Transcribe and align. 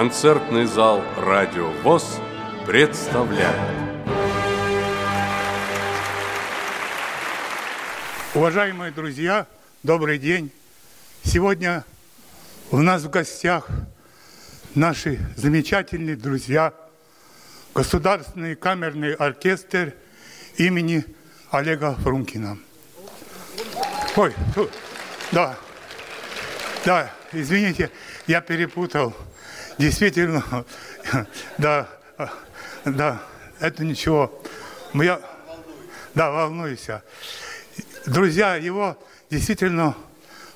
концертный 0.00 0.64
зал 0.64 1.04
«Радио 1.18 1.68
ВОЗ» 1.82 2.20
представляет. 2.66 3.54
Уважаемые 8.34 8.92
друзья, 8.92 9.46
добрый 9.82 10.16
день. 10.16 10.50
Сегодня 11.22 11.84
у 12.70 12.78
нас 12.78 13.02
в 13.02 13.10
гостях 13.10 13.68
наши 14.74 15.20
замечательные 15.36 16.16
друзья, 16.16 16.72
Государственный 17.74 18.54
камерный 18.54 19.12
оркестр 19.12 19.92
имени 20.56 21.04
Олега 21.50 21.94
Фрумкина. 21.96 22.56
Ой, 24.16 24.34
да, 25.30 25.58
да, 26.86 27.10
извините, 27.34 27.90
я 28.26 28.40
перепутал. 28.40 29.14
Действительно, 29.80 30.44
да, 31.56 31.88
да, 32.84 33.22
это 33.60 33.82
ничего. 33.82 34.42
Я, 34.92 35.22
да, 36.14 36.30
волнуюсь. 36.30 36.86
Друзья, 38.04 38.56
его 38.56 39.02
действительно 39.30 39.96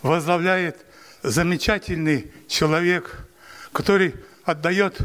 возглавляет 0.03 0.77
замечательный 1.23 2.31
человек, 2.49 3.27
который 3.73 4.15
отдает 4.45 4.99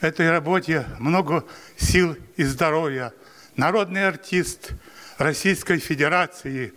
этой 0.00 0.30
работе 0.30 0.86
много 0.98 1.44
сил 1.76 2.16
и 2.38 2.44
здоровья. 2.44 3.12
Народный 3.54 4.08
артист 4.08 4.70
Российской 5.18 5.78
Федерации, 5.78 6.72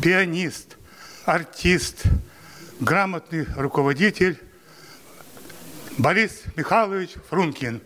пианист, 0.00 0.78
артист, 1.26 2.04
грамотный 2.80 3.46
руководитель 3.54 4.40
Борис 5.98 6.44
Михайлович 6.54 7.14
Фрункин. 7.28 7.82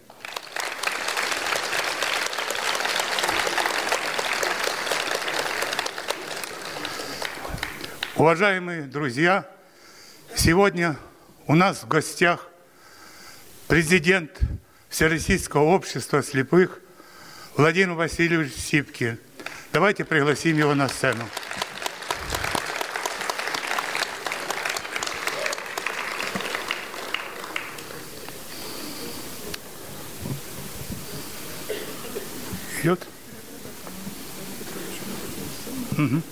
Уважаемые 8.16 8.82
друзья, 8.82 9.48
сегодня 10.36 10.98
у 11.46 11.54
нас 11.54 11.84
в 11.84 11.88
гостях 11.88 12.48
президент 13.66 14.38
Всероссийского 14.90 15.62
общества 15.62 16.22
слепых 16.22 16.80
Владимир 17.56 17.94
Васильевич 17.94 18.52
Сипкин. 18.52 19.18
Давайте 19.72 20.04
пригласим 20.04 20.58
его 20.58 20.74
на 20.74 20.90
сцену. 20.90 21.24
Идет? 32.82 33.06
Угу. 35.92 36.22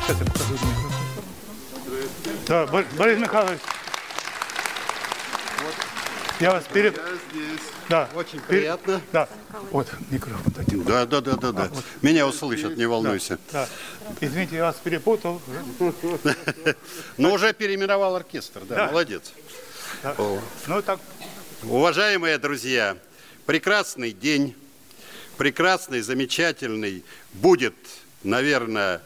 Сейчас 0.00 0.18
я 0.18 0.24
покажу 0.24 0.58
Да, 2.48 2.66
Борис 2.66 3.20
Михайлович. 3.20 3.60
Вот. 5.62 5.74
Я 6.40 6.50
вас 6.50 6.64
перед... 6.72 6.96
Я 6.96 7.02
здесь. 7.30 7.60
Да. 7.88 8.08
Очень 8.16 8.40
приятно. 8.40 9.00
Да. 9.12 9.28
Вот 9.70 9.86
микрофон 10.10 10.52
дайте. 10.52 10.76
Да, 10.78 11.06
да, 11.06 11.20
да, 11.20 11.36
да, 11.36 11.52
да. 11.52 11.62
А, 11.66 11.68
вот. 11.68 11.84
Меня 12.02 12.26
услышат, 12.26 12.76
не 12.76 12.86
волнуйся. 12.86 13.38
Да, 13.52 13.68
да. 14.00 14.16
Извините, 14.26 14.56
я 14.56 14.64
вас 14.64 14.76
перепутал. 14.82 15.40
Но 17.16 17.32
уже 17.32 17.52
переименовал 17.52 18.16
оркестр, 18.16 18.62
да, 18.68 18.88
молодец. 18.88 19.32
Ну 20.66 20.82
так. 20.82 20.98
Уважаемые 21.62 22.38
друзья, 22.38 22.96
прекрасный 23.46 24.10
день, 24.10 24.54
прекрасный, 25.36 26.00
замечательный 26.00 27.04
будет, 27.32 27.74
наверное, 28.24 29.00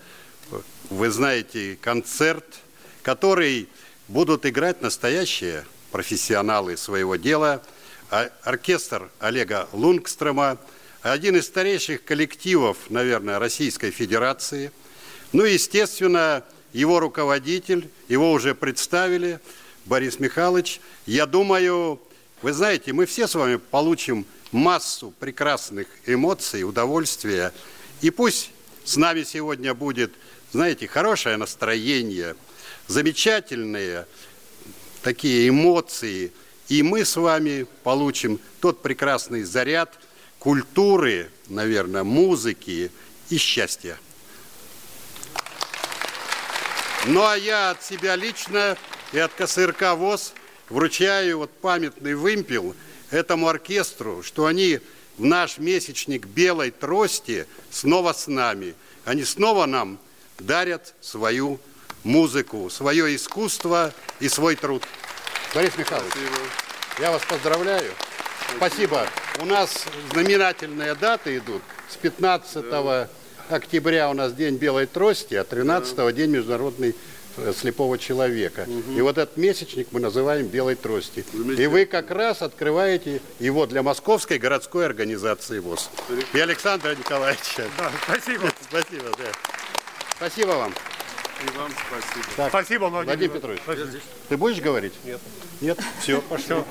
вы 0.88 1.10
знаете, 1.10 1.78
концерт, 1.80 2.44
который 3.02 3.68
будут 4.08 4.46
играть 4.46 4.80
настоящие 4.80 5.64
профессионалы 5.92 6.76
своего 6.76 7.16
дела, 7.16 7.62
а 8.10 8.30
оркестр 8.42 9.10
Олега 9.20 9.68
Лунгстрома, 9.72 10.58
один 11.02 11.36
из 11.36 11.46
старейших 11.46 12.04
коллективов, 12.04 12.76
наверное, 12.88 13.38
Российской 13.38 13.90
Федерации. 13.90 14.72
Ну, 15.32 15.44
естественно, 15.44 16.44
его 16.72 16.98
руководитель, 16.98 17.88
его 18.08 18.32
уже 18.32 18.54
представили, 18.54 19.38
Борис 19.86 20.18
Михайлович. 20.18 20.80
Я 21.06 21.26
думаю, 21.26 22.00
вы 22.42 22.52
знаете, 22.52 22.92
мы 22.92 23.06
все 23.06 23.26
с 23.26 23.34
вами 23.34 23.56
получим 23.56 24.26
массу 24.52 25.12
прекрасных 25.18 25.86
эмоций, 26.06 26.64
удовольствия. 26.64 27.52
И 28.00 28.10
пусть 28.10 28.50
с 28.84 28.96
нами 28.96 29.22
сегодня 29.22 29.74
будет 29.74 30.12
знаете, 30.52 30.88
хорошее 30.88 31.36
настроение, 31.36 32.34
замечательные 32.86 34.06
такие 35.02 35.48
эмоции, 35.48 36.32
и 36.68 36.82
мы 36.82 37.04
с 37.04 37.16
вами 37.16 37.66
получим 37.84 38.40
тот 38.60 38.82
прекрасный 38.82 39.42
заряд 39.44 39.98
культуры, 40.38 41.30
наверное, 41.48 42.04
музыки 42.04 42.90
и 43.28 43.38
счастья. 43.38 43.98
Ну 47.06 47.24
а 47.24 47.36
я 47.36 47.70
от 47.70 47.82
себя 47.82 48.16
лично 48.16 48.76
и 49.12 49.18
от 49.18 49.32
КСРК 49.32 49.94
ВОЗ 49.94 50.34
вручаю 50.70 51.38
вот 51.38 51.50
памятный 51.50 52.14
вымпел 52.14 52.74
этому 53.10 53.48
оркестру, 53.48 54.22
что 54.22 54.46
они 54.46 54.80
в 55.18 55.24
наш 55.24 55.58
месячник 55.58 56.26
белой 56.26 56.70
трости 56.70 57.46
снова 57.70 58.12
с 58.12 58.26
нами. 58.26 58.74
Они 59.04 59.24
снова 59.24 59.66
нам 59.66 59.98
дарят 60.38 60.94
свою 61.00 61.60
музыку, 62.04 62.70
свое 62.70 63.14
искусство 63.14 63.92
и 64.20 64.28
свой 64.28 64.56
труд. 64.56 64.82
Борис 65.54 65.76
Михайлович, 65.76 66.12
Спасибо. 66.12 66.46
я 67.00 67.10
вас 67.10 67.22
поздравляю. 67.28 67.92
Спасибо. 68.56 69.06
У 69.40 69.44
нас 69.44 69.84
знаменательные 70.12 70.94
даты 70.94 71.38
идут. 71.38 71.62
С 71.88 71.96
15 71.96 72.68
да. 72.70 73.08
октября 73.48 74.10
у 74.10 74.14
нас 74.14 74.32
День 74.32 74.56
белой 74.56 74.86
трости, 74.86 75.34
а 75.34 75.44
13 75.44 75.96
да. 75.96 76.12
День 76.12 76.30
Международный 76.30 76.94
слепого 77.56 77.98
человека. 77.98 78.66
Угу. 78.66 78.98
И 78.98 79.00
вот 79.00 79.18
этот 79.18 79.36
месячник 79.36 79.88
мы 79.90 80.00
называем 80.00 80.46
белой 80.46 80.74
трости. 80.74 81.24
И 81.58 81.66
вы 81.66 81.86
как 81.86 82.10
раз 82.10 82.42
открываете 82.42 83.20
его 83.38 83.66
для 83.66 83.82
Московской 83.82 84.38
городской 84.38 84.86
организации 84.86 85.58
ВОЗ. 85.58 85.90
И 86.32 86.38
Александра 86.38 86.94
Николаевича. 86.94 87.66
Да, 87.78 87.90
спасибо. 88.04 88.50
Спасибо, 88.70 89.04
да. 89.18 89.24
Спасибо 90.16 90.50
вам. 90.50 90.74
И 91.42 91.56
вам 91.56 91.70
спасибо. 91.88 92.26
Так, 92.36 92.48
спасибо, 92.50 92.84
Владимир, 92.84 93.06
Владимир 93.06 93.34
Петрович. 93.34 93.60
Спасибо. 93.64 93.88
Ты 94.28 94.36
будешь 94.36 94.60
говорить? 94.60 94.92
Нет. 95.04 95.20
Нет? 95.60 95.78
Все, 96.00 96.20
пошли. 96.20 96.46
Все, 96.46 96.64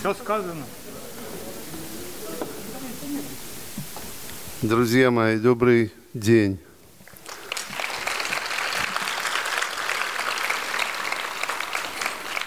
Все 0.00 0.14
сказано. 0.14 0.64
Друзья 4.62 5.10
мои, 5.10 5.38
добрый 5.38 5.90
день. 6.12 6.58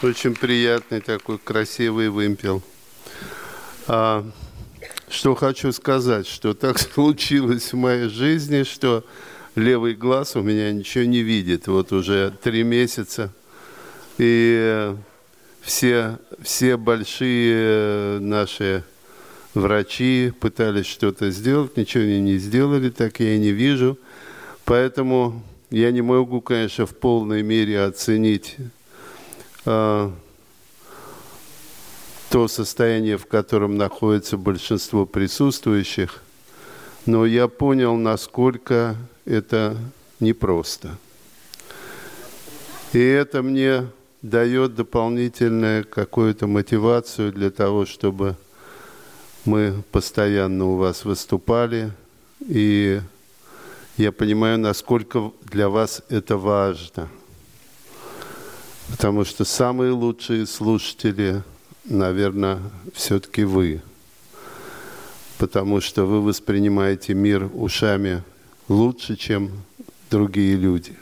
Очень 0.03 0.35
приятный 0.35 0.99
такой 0.99 1.37
красивый 1.37 2.09
вымпел. 2.09 2.61
А, 3.87 4.29
что 5.07 5.33
хочу 5.33 5.71
сказать, 5.71 6.27
что 6.27 6.53
так 6.53 6.77
случилось 6.93 7.71
в 7.71 7.77
моей 7.77 8.09
жизни, 8.09 8.63
что 8.63 9.05
левый 9.55 9.93
глаз 9.93 10.35
у 10.35 10.41
меня 10.41 10.73
ничего 10.73 11.05
не 11.05 11.21
видит. 11.21 11.67
Вот 11.67 11.94
уже 11.94 12.33
три 12.44 12.63
месяца. 12.63 13.31
И 14.17 14.94
все, 15.61 16.19
все 16.41 16.75
большие 16.75 18.19
наши 18.19 18.83
врачи 19.53 20.33
пытались 20.38 20.88
что-то 20.88 21.31
сделать, 21.31 21.77
ничего 21.77 22.03
они 22.03 22.19
не 22.19 22.38
сделали, 22.39 22.89
так 22.89 23.21
я 23.21 23.35
и 23.35 23.39
не 23.39 23.51
вижу. 23.51 23.97
Поэтому 24.65 25.41
я 25.69 25.91
не 25.91 26.01
могу, 26.01 26.41
конечно, 26.41 26.85
в 26.85 26.94
полной 26.94 27.41
мере 27.41 27.83
оценить 27.83 28.57
то 29.65 30.12
состояние, 32.48 33.18
в 33.18 33.25
котором 33.25 33.77
находится 33.77 34.38
большинство 34.38 35.06
присутствующих, 35.06 36.21
но 37.06 37.25
я 37.25 37.48
понял, 37.48 37.95
насколько 37.95 38.95
это 39.25 39.77
непросто. 40.19 40.98
И 42.94 43.00
это 43.00 43.42
мне 43.42 43.88
дает 44.21 44.75
дополнительную 44.75 45.86
какую-то 45.86 46.48
мотивацию 46.48 47.31
для 47.31 47.51
того, 47.51 47.86
чтобы 47.86 48.36
мы 49.45 49.83
постоянно 49.92 50.66
у 50.66 50.75
вас 50.77 51.04
выступали. 51.04 51.92
И 52.39 53.01
я 53.98 54.12
понимаю, 54.12 54.57
насколько 54.59 55.31
для 55.44 55.69
вас 55.69 56.01
это 56.09 56.38
важно. 56.38 57.09
Потому 58.89 59.25
что 59.25 59.45
самые 59.45 59.91
лучшие 59.91 60.45
слушатели, 60.45 61.41
наверное, 61.85 62.59
все-таки 62.94 63.44
вы. 63.44 63.81
Потому 65.38 65.81
что 65.81 66.06
вы 66.06 66.21
воспринимаете 66.21 67.13
мир 67.13 67.50
ушами 67.53 68.24
лучше, 68.68 69.15
чем 69.15 69.51
другие 70.09 70.56
люди. 70.56 70.95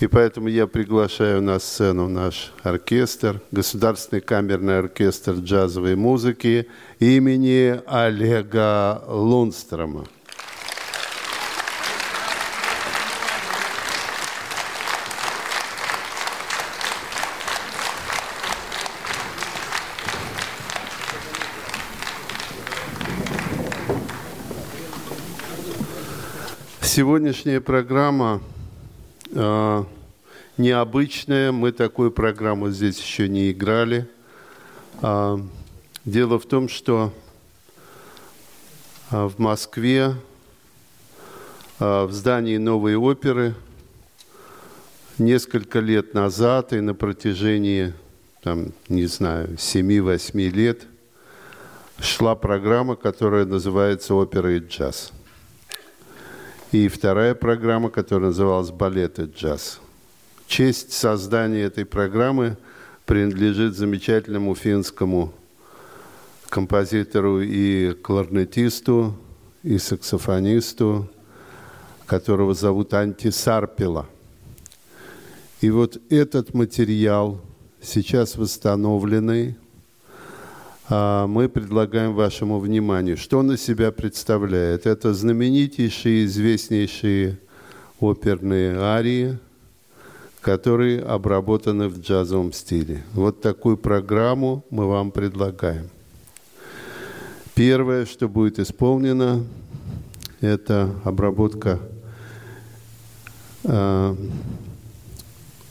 И 0.00 0.06
поэтому 0.06 0.48
я 0.48 0.66
приглашаю 0.66 1.42
на 1.42 1.58
сцену 1.58 2.08
наш 2.08 2.52
оркестр, 2.62 3.42
Государственный 3.50 4.22
камерный 4.22 4.78
оркестр 4.78 5.34
джазовой 5.34 5.94
музыки 5.94 6.68
имени 7.00 7.78
Олега 7.86 9.02
Лунстрома. 9.06 10.06
Сегодняшняя 26.92 27.60
программа 27.60 28.42
э, 29.30 29.84
необычная. 30.56 31.52
Мы 31.52 31.70
такую 31.70 32.10
программу 32.10 32.70
здесь 32.70 32.98
еще 32.98 33.28
не 33.28 33.52
играли. 33.52 34.08
Э, 35.00 35.38
дело 36.04 36.40
в 36.40 36.46
том, 36.46 36.68
что 36.68 37.12
э, 39.12 39.24
в 39.24 39.38
Москве, 39.38 40.16
э, 41.78 42.04
в 42.06 42.10
здании 42.10 42.56
новой 42.56 42.96
оперы, 42.96 43.54
несколько 45.16 45.78
лет 45.78 46.12
назад 46.12 46.72
и 46.72 46.80
на 46.80 46.96
протяжении, 46.96 47.94
там, 48.42 48.72
не 48.88 49.06
знаю, 49.06 49.50
7-8 49.50 50.48
лет 50.48 50.82
шла 52.00 52.34
программа, 52.34 52.96
которая 52.96 53.44
называется 53.44 54.16
«Опера 54.16 54.56
и 54.56 54.58
джаз». 54.58 55.12
И 56.72 56.86
вторая 56.86 57.34
программа, 57.34 57.90
которая 57.90 58.28
называлась 58.28 58.70
«Балет 58.70 59.18
и 59.18 59.24
джаз». 59.24 59.80
Честь 60.46 60.92
создания 60.92 61.62
этой 61.62 61.84
программы 61.84 62.56
принадлежит 63.06 63.76
замечательному 63.76 64.54
финскому 64.54 65.32
композитору 66.48 67.40
и 67.40 67.92
кларнетисту, 67.94 69.16
и 69.64 69.78
саксофонисту, 69.78 71.10
которого 72.06 72.54
зовут 72.54 72.94
Анти 72.94 73.30
Сарпила. 73.30 74.06
И 75.60 75.70
вот 75.70 76.00
этот 76.08 76.54
материал, 76.54 77.40
сейчас 77.82 78.36
восстановленный, 78.36 79.56
мы 80.90 81.48
предлагаем 81.48 82.14
вашему 82.14 82.58
вниманию. 82.58 83.16
Что 83.16 83.38
он 83.38 83.52
из 83.52 83.62
себя 83.62 83.92
представляет? 83.92 84.86
Это 84.86 85.14
знаменитейшие, 85.14 86.24
известнейшие 86.24 87.38
оперные 88.00 88.76
арии, 88.76 89.38
которые 90.40 91.00
обработаны 91.00 91.88
в 91.88 92.00
джазовом 92.00 92.52
стиле. 92.52 93.04
Вот 93.12 93.40
такую 93.40 93.76
программу 93.76 94.64
мы 94.70 94.88
вам 94.88 95.12
предлагаем. 95.12 95.88
Первое, 97.54 98.04
что 98.04 98.28
будет 98.28 98.58
исполнено, 98.58 99.44
это 100.40 100.90
обработка 101.04 101.78
э, 103.62 104.16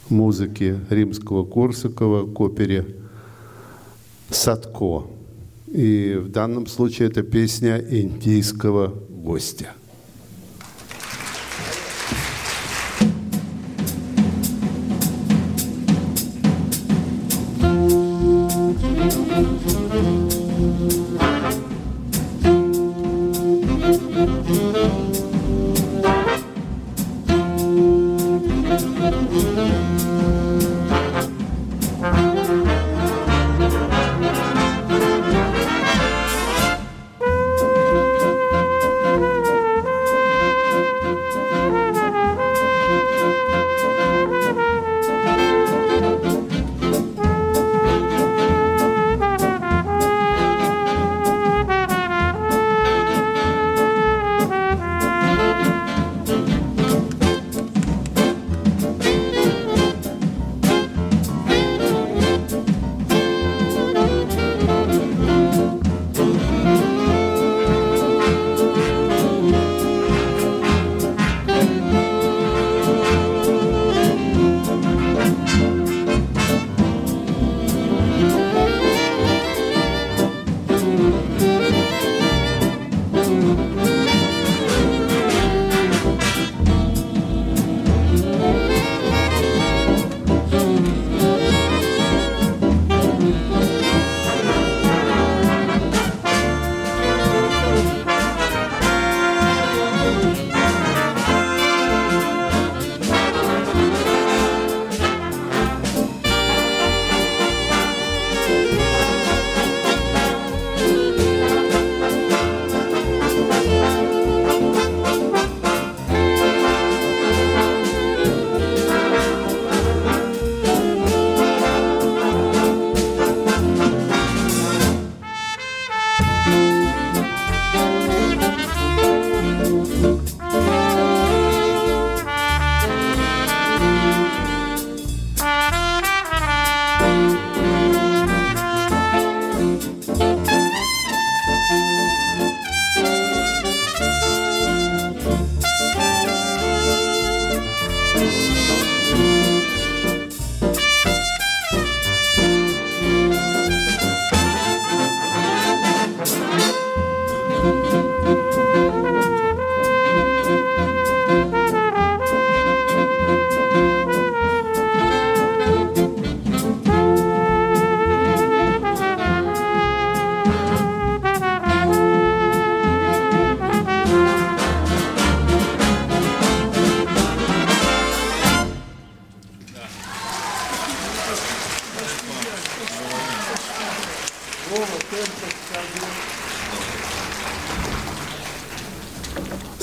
музыки 0.08 0.80
римского 0.88 1.44
Корсакова 1.44 2.32
к 2.32 2.40
опере 2.40 2.99
Садко. 4.30 5.06
И 5.66 6.16
в 6.20 6.30
данном 6.30 6.66
случае 6.66 7.08
это 7.08 7.22
песня 7.22 7.78
индийского 7.78 8.88
гостя. 9.08 9.74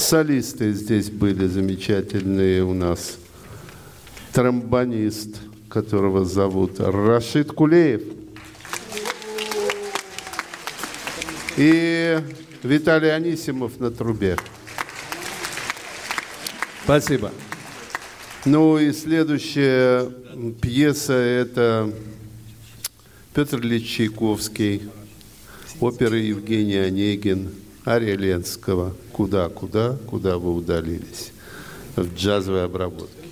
Солисты 0.07 0.71
здесь 0.71 1.09
были 1.09 1.47
замечательные 1.47 2.63
у 2.63 2.73
нас. 2.73 3.17
Тромбонист, 4.31 5.35
которого 5.67 6.23
зовут 6.23 6.79
Рашид 6.79 7.51
Кулеев. 7.51 8.03
И 11.57 12.19
Виталий 12.63 13.13
Анисимов 13.13 13.81
на 13.81 13.91
трубе. 13.91 14.37
Спасибо. 16.85 17.33
Ну 18.45 18.79
и 18.79 18.93
следующая 18.93 20.09
пьеса– 20.61 21.13
это 21.15 21.93
Петр 23.33 23.59
Ильич 23.59 23.97
Чайковский, 23.97 24.83
опера 25.81 26.17
Евгений 26.17 26.77
Онегин, 26.77 27.49
Ария 27.85 28.15
Ленского 28.15 28.95
«Куда, 29.17 29.49
куда, 29.49 29.97
куда 30.07 30.37
вы 30.37 30.53
удалились» 30.53 31.31
в 31.97 32.13
джазовой 32.13 32.65
обработке. 32.65 33.27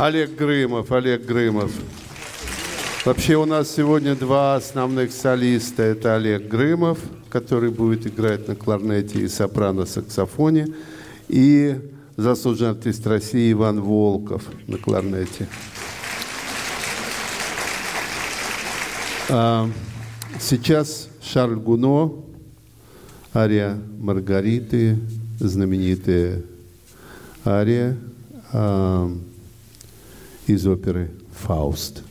Олег 0.00 0.34
Грымов, 0.34 0.90
Олег 0.92 1.26
Грымов. 1.26 1.70
Вообще 3.04 3.36
у 3.36 3.44
нас 3.44 3.70
сегодня 3.70 4.16
два 4.16 4.54
основных 4.54 5.12
солиста. 5.12 5.82
Это 5.82 6.16
Олег 6.16 6.48
Грымов, 6.48 6.98
который 7.28 7.70
будет 7.70 8.06
играть 8.06 8.48
на 8.48 8.56
кларнете 8.56 9.18
и 9.20 9.28
сопрано-саксофоне, 9.28 10.74
и 11.28 11.78
заслуженный 12.16 12.70
артист 12.70 13.06
России 13.06 13.52
Иван 13.52 13.82
Волков 13.82 14.42
на 14.66 14.78
кларнете. 14.78 15.46
А, 19.28 19.68
сейчас 20.40 21.10
Шарль 21.22 21.56
Гуно, 21.56 22.24
ария 23.34 23.78
Маргариты, 23.98 24.98
знаменитая 25.40 26.40
ария 27.44 27.98
а, 28.54 29.14
из 30.50 30.66
оперы 30.66 31.10
«Фауст». 31.32 32.02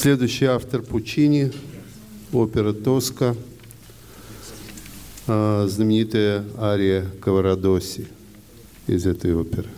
Следующий 0.00 0.46
автор 0.46 0.80
Пучини, 0.80 1.52
опера 2.32 2.72
«Тоска». 2.72 3.36
а, 5.26 5.66
знаменитая 5.68 6.42
ария 6.58 7.04
Каварадоси 7.20 8.08
из 8.86 9.06
этой 9.06 9.34
оперы. 9.34 9.68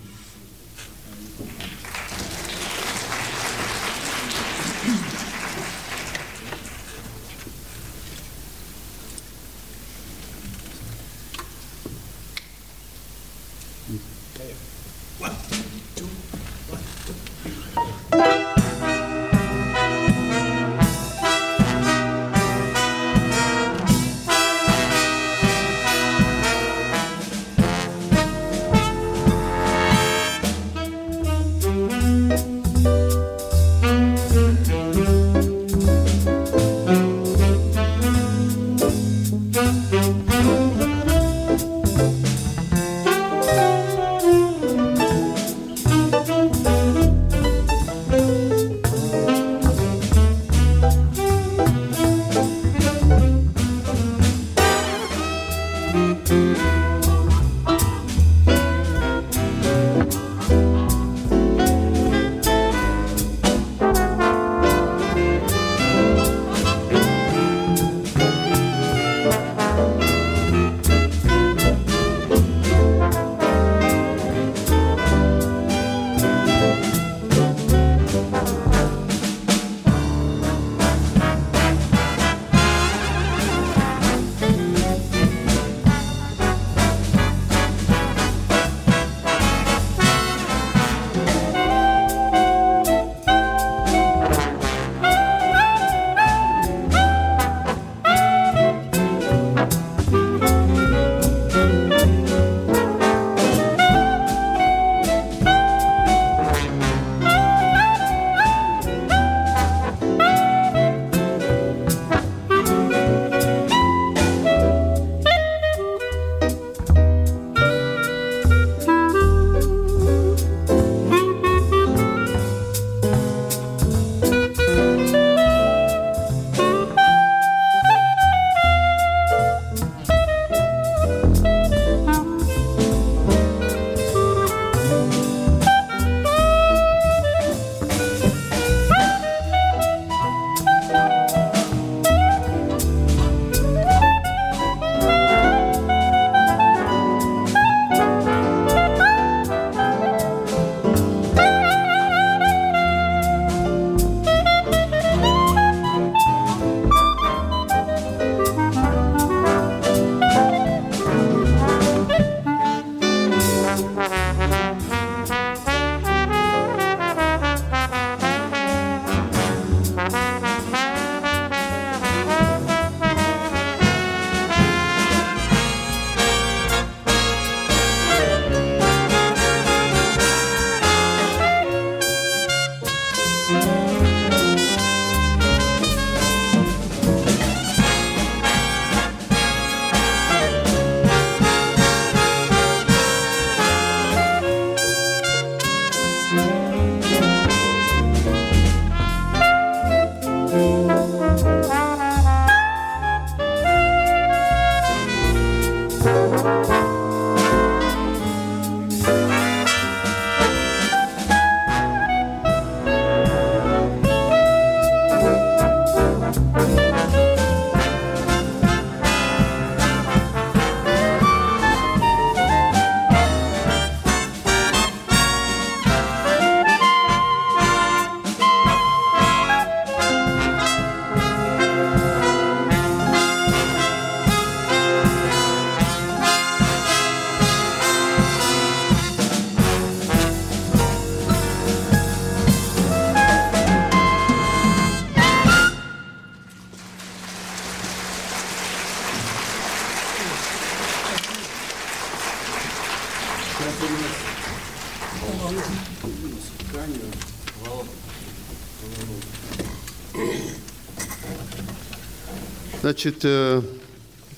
Значит, 262.83 263.21
э, 263.23 263.62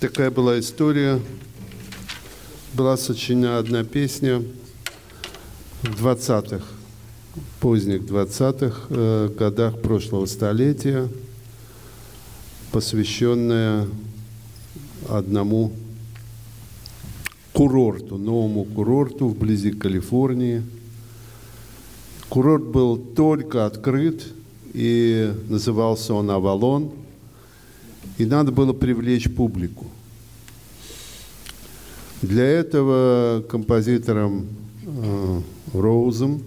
такая 0.01 0.31
была 0.31 0.61
история. 0.61 1.19
Была 2.75 2.99
сочинена 2.99 3.57
одна 3.57 3.85
песня 3.85 4.43
в 5.81 6.07
20-х, 6.07 6.63
поздних 7.61 8.03
20-х 8.03 8.83
э, 8.91 9.31
годах 9.35 9.81
прошлого 9.81 10.27
столетия, 10.27 11.09
посвященная 12.71 13.89
одному 15.09 15.73
курорту, 17.55 18.19
новому 18.19 18.65
курорту 18.65 19.29
вблизи 19.29 19.71
Калифорнии. 19.71 20.63
Курорт 22.29 22.65
был 22.65 22.99
только 22.99 23.65
открыт, 23.65 24.23
и 24.75 25.33
назывался 25.49 26.13
он 26.13 26.31
«Авалон», 26.31 27.04
и 28.19 28.25
надо 28.25 28.53
было 28.53 28.73
привлечь 28.73 29.33
публику. 29.35 29.87
Для 32.23 32.45
этого 32.45 33.43
композитором 33.49 34.47
э, 34.87 35.41
Роузом 35.73 36.43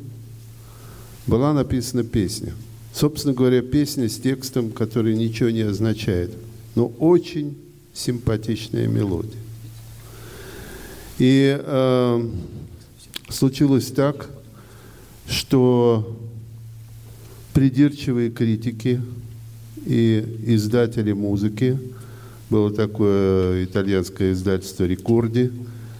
была 1.27 1.53
написана 1.53 2.03
песня. 2.03 2.53
Собственно 2.93 3.34
говоря, 3.34 3.62
песня 3.62 4.10
с 4.10 4.17
текстом, 4.17 4.71
который 4.71 5.15
ничего 5.15 5.49
не 5.49 5.62
означает, 5.62 6.32
но 6.73 6.88
очень 6.88 7.58
симпатичная 7.93 8.88
мелодия. 8.88 9.39
И 11.19 11.60
э, 11.60 12.30
случилось 13.30 13.91
так, 13.91 14.30
что 15.27 16.17
придирчивые 17.53 18.32
критики 18.32 19.01
и 19.88 20.26
издатели 20.45 21.13
музыки, 21.13 21.80
было 22.50 22.71
такое 22.73 23.63
итальянское 23.63 24.34
издательство 24.34 24.84
«Рекорди», 24.84 25.52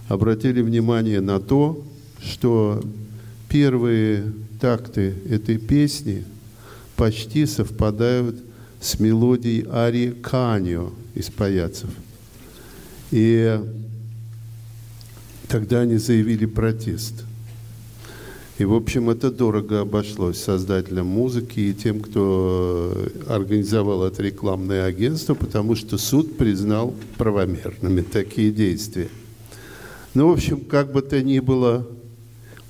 обратили 0.08 0.60
внимание 0.60 1.22
на 1.22 1.40
то, 1.40 1.82
что 2.22 2.82
первые 3.48 4.24
такты 4.60 5.14
этой 5.30 5.56
песни 5.56 6.24
почти 6.96 7.46
совпадают 7.46 8.36
с 8.80 9.00
мелодией 9.00 9.66
арии 9.70 10.10
Канио 10.10 10.90
из 11.14 11.30
«Паяцев». 11.30 11.88
И 13.10 13.58
тогда 15.48 15.80
они 15.80 15.96
заявили 15.96 16.44
протест. 16.44 17.24
И, 18.58 18.64
в 18.64 18.74
общем, 18.74 19.08
это 19.08 19.30
дорого 19.30 19.82
обошлось 19.82 20.38
создателям 20.38 21.06
музыки 21.06 21.60
и 21.60 21.74
тем, 21.74 22.00
кто 22.00 22.92
организовал 23.28 24.04
это 24.04 24.20
рекламное 24.20 24.84
агентство, 24.84 25.34
потому 25.34 25.76
что 25.76 25.96
суд 25.96 26.36
признал 26.36 26.92
правомерными 27.18 28.00
такие 28.00 28.50
действия. 28.50 29.08
Ну, 30.12 30.28
в 30.28 30.32
общем, 30.32 30.60
как 30.60 30.90
бы 30.90 31.02
то 31.02 31.22
ни 31.22 31.38
было, 31.38 31.86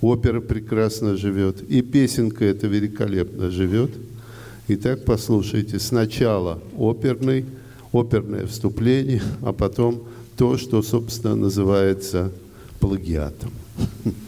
опера 0.03 0.43
прекрасно 0.43 1.17
живет, 1.17 1.63
и 1.63 1.81
песенка 1.81 2.45
эта 2.45 2.67
великолепно 2.67 3.51
живет. 3.51 3.93
Итак, 4.69 5.07
послушайте, 5.07 5.79
сначала 5.79 6.61
оперный, 6.77 7.47
оперное 7.93 8.47
вступление, 8.47 9.23
а 9.41 9.55
потом 9.55 10.03
то, 10.37 10.59
что, 10.59 10.83
собственно, 10.83 11.35
называется 11.35 12.31
плагиатом. 12.79 13.53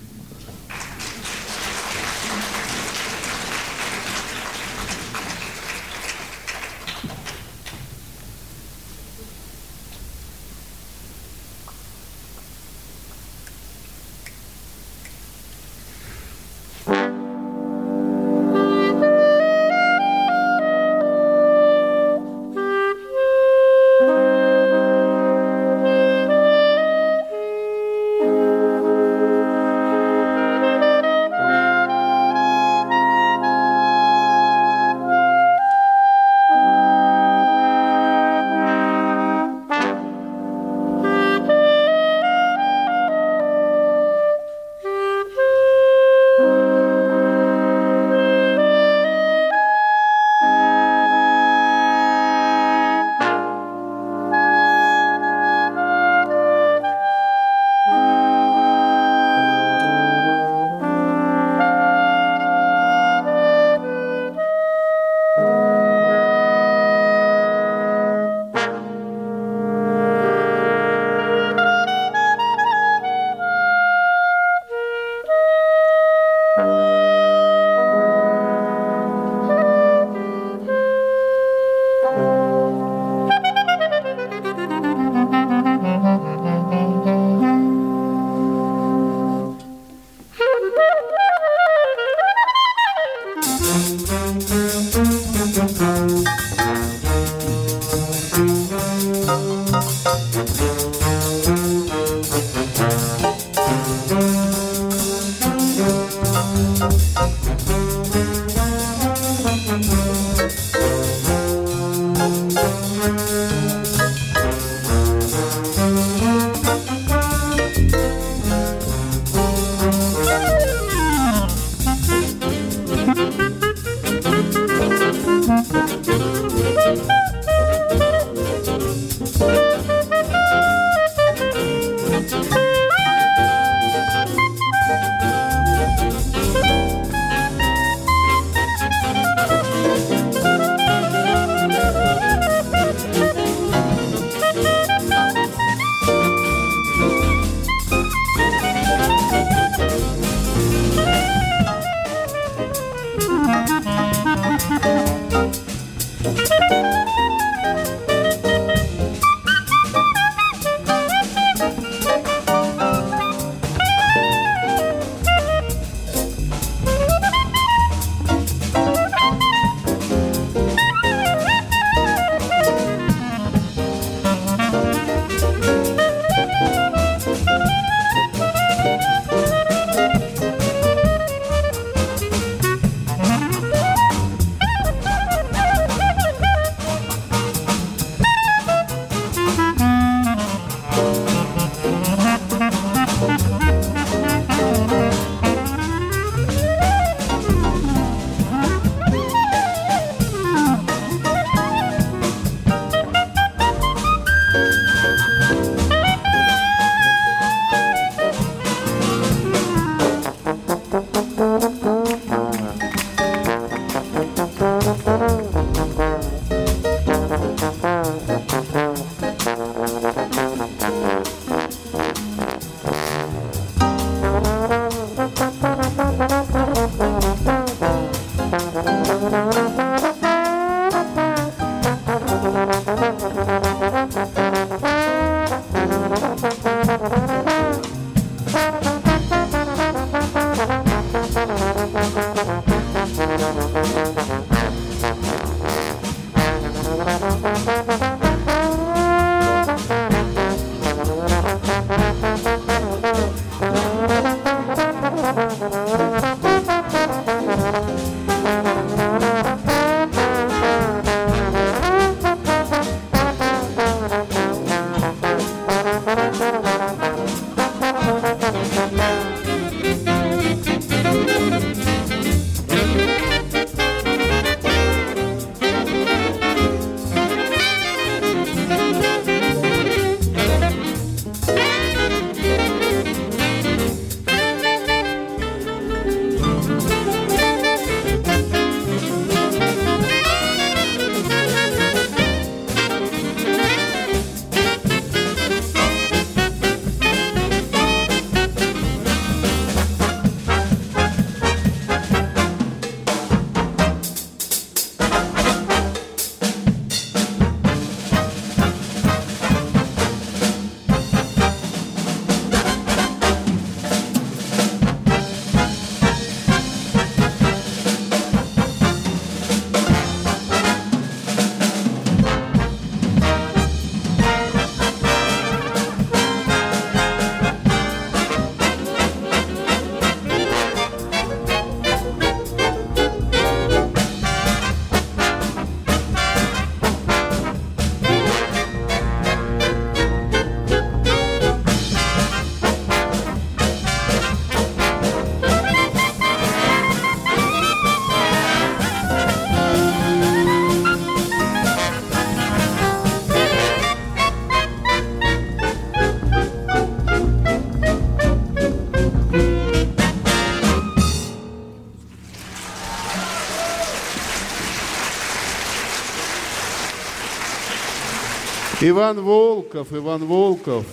Иван 368.83 369.21
Волков, 369.21 369.88
Иван 369.93 370.25
Волков. 370.25 370.87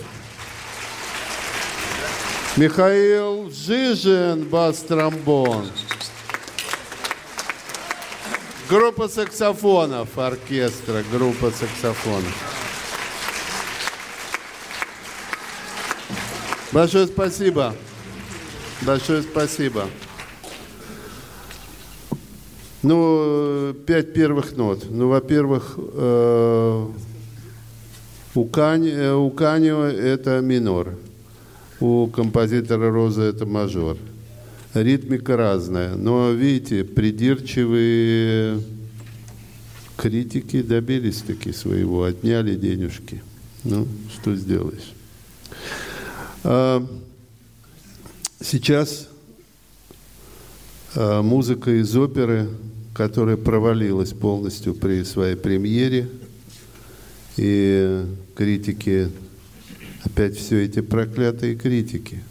Михаил 2.58 3.50
Жижин, 3.50 4.44
бас-тромбон. 4.44 5.70
Группа 8.68 9.08
саксофонов, 9.08 10.18
оркестра, 10.18 11.02
группа 11.10 11.50
саксофонов. 11.50 12.34
Большое 16.72 17.06
спасибо. 17.06 17.74
Большое 18.82 19.22
спасибо. 19.22 19.86
Ну, 22.82 23.72
пять 23.86 24.12
первых 24.12 24.52
нот. 24.52 24.84
Ну, 24.90 25.08
во-первых, 25.08 25.74
э, 25.78 26.86
у, 28.38 28.44
Кани, 28.44 28.90
э, 28.90 29.12
у 29.12 29.30
Канио 29.30 29.82
это 29.84 30.40
минор, 30.40 30.96
у 31.80 32.06
композитора 32.06 32.90
Роза 32.90 33.22
это 33.22 33.46
мажор. 33.46 33.96
Ритмика 34.74 35.36
разная, 35.36 35.96
но, 35.96 36.30
видите, 36.30 36.84
придирчивые 36.84 38.62
критики 39.96 40.62
добились 40.62 41.22
таки 41.22 41.52
своего, 41.52 42.04
отняли 42.04 42.54
денежки. 42.54 43.22
Ну, 43.64 43.88
что 44.14 44.36
сделаешь. 44.36 44.92
А, 46.44 46.86
сейчас 48.40 49.08
а, 50.94 51.22
музыка 51.22 51.80
из 51.80 51.96
оперы, 51.96 52.48
которая 52.94 53.36
провалилась 53.36 54.12
полностью 54.12 54.74
при 54.74 55.02
своей 55.02 55.34
премьере– 55.34 56.08
и 57.38 58.04
критики, 58.34 59.10
опять 60.04 60.36
все 60.36 60.64
эти 60.64 60.80
проклятые 60.80 61.54
критики. 61.54 62.22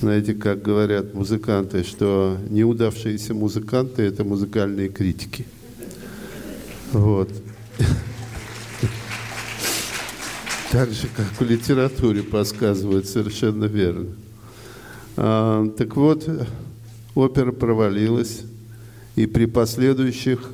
Знаете, 0.00 0.34
как 0.34 0.62
говорят 0.62 1.12
музыканты, 1.12 1.82
что 1.82 2.38
неудавшиеся 2.50 3.34
музыканты– 3.34 4.02
это 4.04 4.22
музыкальные 4.22 4.88
критики. 4.88 5.44
Вот. 6.92 7.30
Так 10.70 10.90
же, 10.90 11.08
как 11.16 11.24
в 11.24 11.40
литературе 11.40 12.22
подсказывают, 12.22 13.06
совершенно 13.06 13.64
верно. 13.64 14.08
А, 15.16 15.66
так 15.70 15.96
вот, 15.96 16.28
опера 17.14 17.52
провалилась, 17.52 18.42
и 19.16 19.24
при 19.24 19.46
последующих 19.46 20.50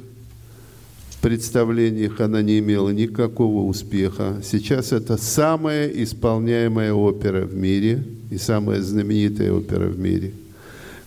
представлениях 1.25 2.21
она 2.21 2.43
не 2.43 2.59
имела 2.59 2.91
никакого 2.91 3.67
успеха. 3.67 4.43
Сейчас 4.45 4.93
это 4.93 5.17
самая 5.17 5.89
исполняемая 5.89 6.93
опера 6.93 7.47
в 7.47 7.57
мире 7.57 8.05
и 8.31 8.37
самая 8.37 8.83
знаменитая 8.83 9.51
опера 9.51 9.87
в 9.87 9.99
мире. 9.99 10.35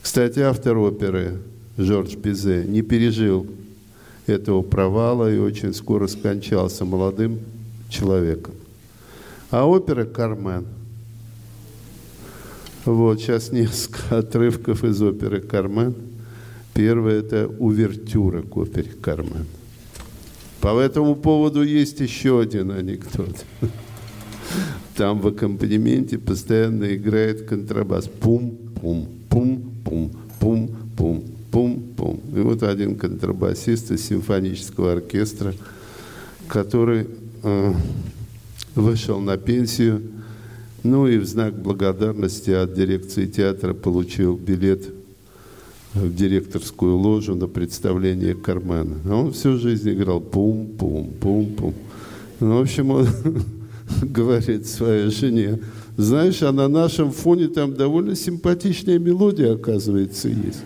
Кстати, 0.01 0.39
автор 0.39 0.75
оперы 0.79 1.37
Жорж 1.77 2.15
Бизе 2.15 2.65
не 2.67 2.81
пережил 2.81 3.45
этого 4.25 4.63
провала 4.63 5.31
и 5.31 5.37
очень 5.37 5.71
скоро 5.71 6.07
скончался 6.07 6.83
молодым 6.83 7.37
человеком. 7.87 8.55
А 9.51 9.67
опера 9.67 10.03
«Кармен». 10.03 10.65
Вот, 12.85 13.19
сейчас 13.19 13.51
несколько 13.51 14.17
отрывков 14.17 14.83
из 14.83 14.99
оперы 14.99 15.41
«Кармен». 15.41 15.93
Первое– 16.73 17.19
это 17.19 17.47
увертюра 17.59 18.41
к 18.41 18.57
опере 18.57 18.89
«Кармен». 18.99 19.45
По 20.61 20.79
этому 20.79 21.15
поводу 21.15 21.63
есть 21.63 21.99
еще 21.99 22.39
один 22.39 22.71
анекдот. 22.71 23.45
Там 24.95 25.21
в 25.21 25.27
аккомпанементе 25.27 26.17
постоянно 26.17 26.95
играет 26.95 27.47
контрабас. 27.47 28.07
Пум-пум, 28.07 29.07
пум-пум, 29.29 30.11
пум-пум, 30.39 31.23
пум-пум. 31.51 32.21
И 32.35 32.39
вот 32.39 32.63
один 32.63 32.95
контрабасист 32.95 33.91
из 33.91 34.07
симфонического 34.07 34.93
оркестра, 34.93 35.53
который 36.47 37.07
э, 37.43 37.73
вышел 38.73 39.19
на 39.19 39.37
пенсию, 39.37 40.01
ну 40.81 41.07
и 41.07 41.17
в 41.17 41.25
знак 41.25 41.53
благодарности 41.61 42.49
от 42.49 42.73
дирекции 42.73 43.27
театра 43.27 43.73
получил 43.73 44.35
билет 44.35 44.96
в 45.93 46.13
директорскую 46.13 46.97
ложу 46.97 47.35
на 47.35 47.47
представление 47.47 48.35
Кармена. 48.35 48.97
А 49.05 49.15
он 49.15 49.33
всю 49.33 49.57
жизнь 49.57 49.91
играл 49.91 50.19
пум-пум, 50.19 51.13
пум-пум. 51.19 51.73
Ну, 52.39 52.57
в 52.57 52.61
общем, 52.61 52.91
он 52.91 53.07
говорит 54.01 54.67
своей 54.67 55.09
жене, 55.09 55.59
знаешь, 55.97 56.43
а 56.43 56.51
на 56.51 56.67
нашем 56.67 57.11
фоне 57.11 57.47
там 57.47 57.73
довольно 57.73 58.15
симпатичная 58.15 58.99
мелодия, 58.99 59.53
оказывается, 59.53 60.29
есть. 60.29 60.63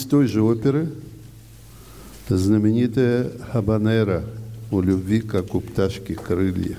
Из 0.00 0.06
той 0.06 0.26
же 0.26 0.42
оперы 0.42 0.88
знаменитая 2.28 3.30
«Хабанера» 3.52 4.24
«У 4.70 4.80
любви, 4.80 5.20
как 5.20 5.54
у 5.54 5.60
пташки 5.60 6.14
крылья». 6.14 6.78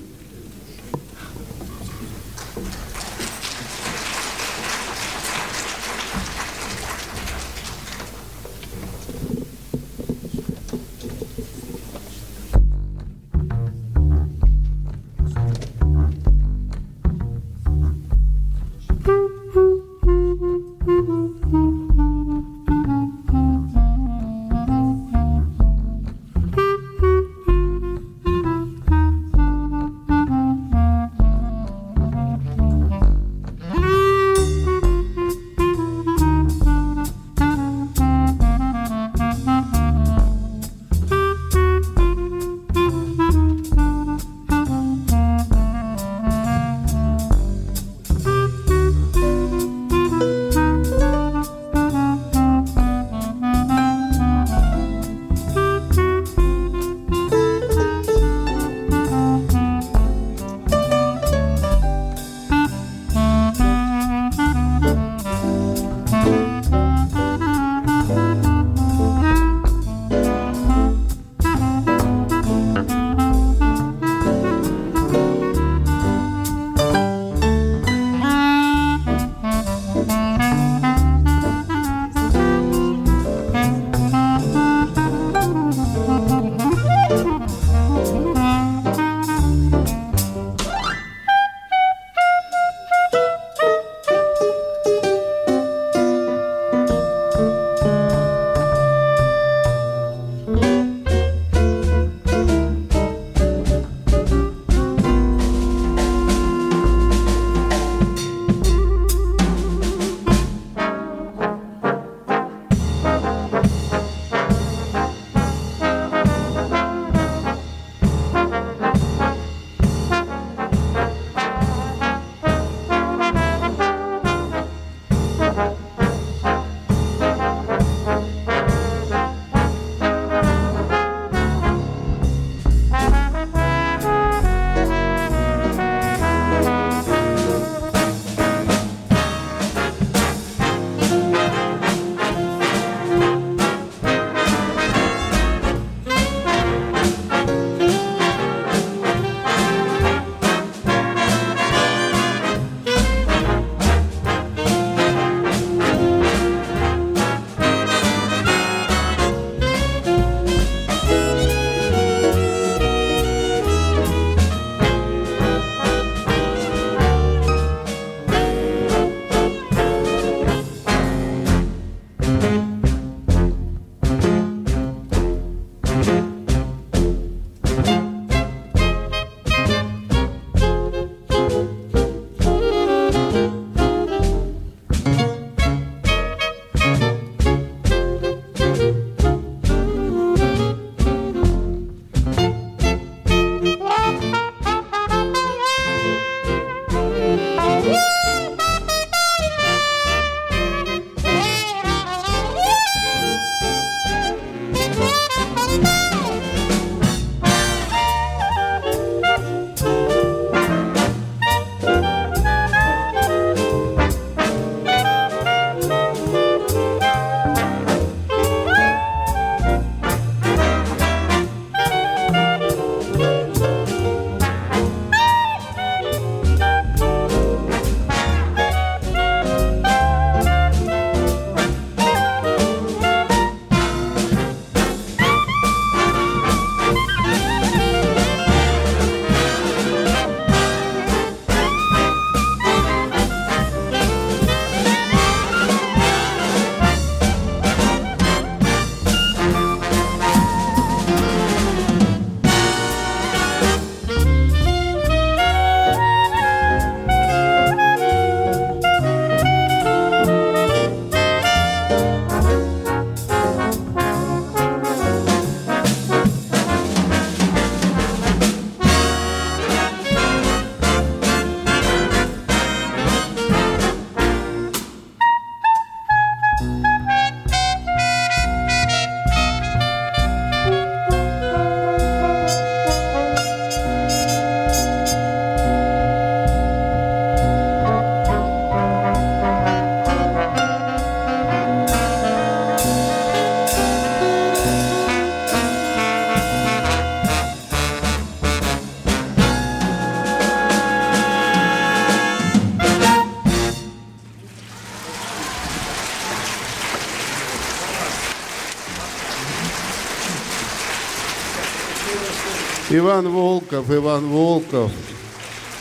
Иван 313.12 313.28
Волков, 313.28 313.90
Иван 313.90 314.26
Волков, 314.26 314.90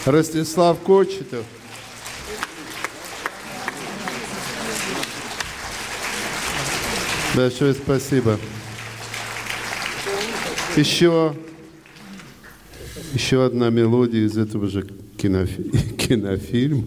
Ростислав 0.05 0.77
Кочетов. 0.79 1.45
Большое 7.33 7.73
спасибо. 7.73 8.37
Еще, 10.75 11.33
еще 13.13 13.45
одна 13.45 13.69
мелодия 13.69 14.25
из 14.25 14.37
этого 14.37 14.67
же 14.67 14.81
кинофи- 15.17 15.95
кинофильма. 15.95 16.83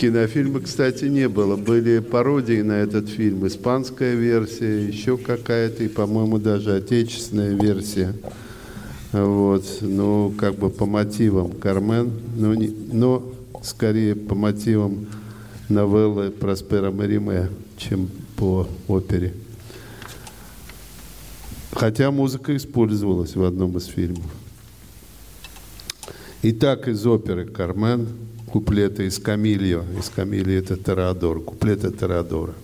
Кинофильма, 0.00 0.60
кстати, 0.60 1.04
не 1.04 1.28
было. 1.28 1.56
Были 1.56 1.98
пародии 1.98 2.62
на 2.62 2.72
этот 2.72 3.10
фильм. 3.10 3.46
Испанская 3.46 4.14
версия, 4.14 4.86
еще 4.86 5.18
какая-то, 5.18 5.84
и, 5.84 5.88
по-моему, 5.88 6.38
даже 6.38 6.74
отечественная 6.74 7.52
версия. 7.52 8.14
Вот. 9.12 9.62
Ну, 9.82 10.32
как 10.38 10.54
бы 10.54 10.70
по 10.70 10.86
мотивам 10.86 11.52
Кармен, 11.52 12.12
но, 12.34 12.54
не, 12.54 12.74
но 12.90 13.30
скорее 13.62 14.14
по 14.14 14.34
мотивам 14.34 15.06
новеллы 15.68 16.30
Проспера 16.30 16.90
Мариме, 16.90 17.50
чем 17.76 18.08
по 18.36 18.66
опере. 18.88 19.34
Хотя 21.72 22.10
музыка 22.10 22.56
использовалась 22.56 23.36
в 23.36 23.44
одном 23.44 23.76
из 23.76 23.84
фильмов. 23.84 24.24
Итак, 26.40 26.88
из 26.88 27.06
оперы 27.06 27.44
«Кармен» 27.44 28.08
куплеты 28.52 29.06
из 29.06 29.18
«Камильо». 29.18 29.84
Из 29.98 30.08
«Камильо» 30.10 30.58
это 30.58 30.76
Теодор. 30.76 31.40
Куплеты 31.40 31.90
Теодора. 31.90 32.54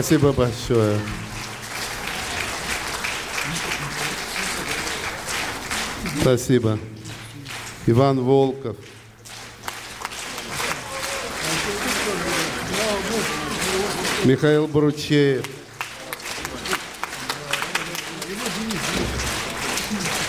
Спасибо 0.00 0.32
большое. 0.32 0.96
Спасибо. 6.20 6.78
Иван 7.84 8.20
Волков. 8.20 8.76
Михаил 14.22 14.68
Бручеев. 14.68 15.44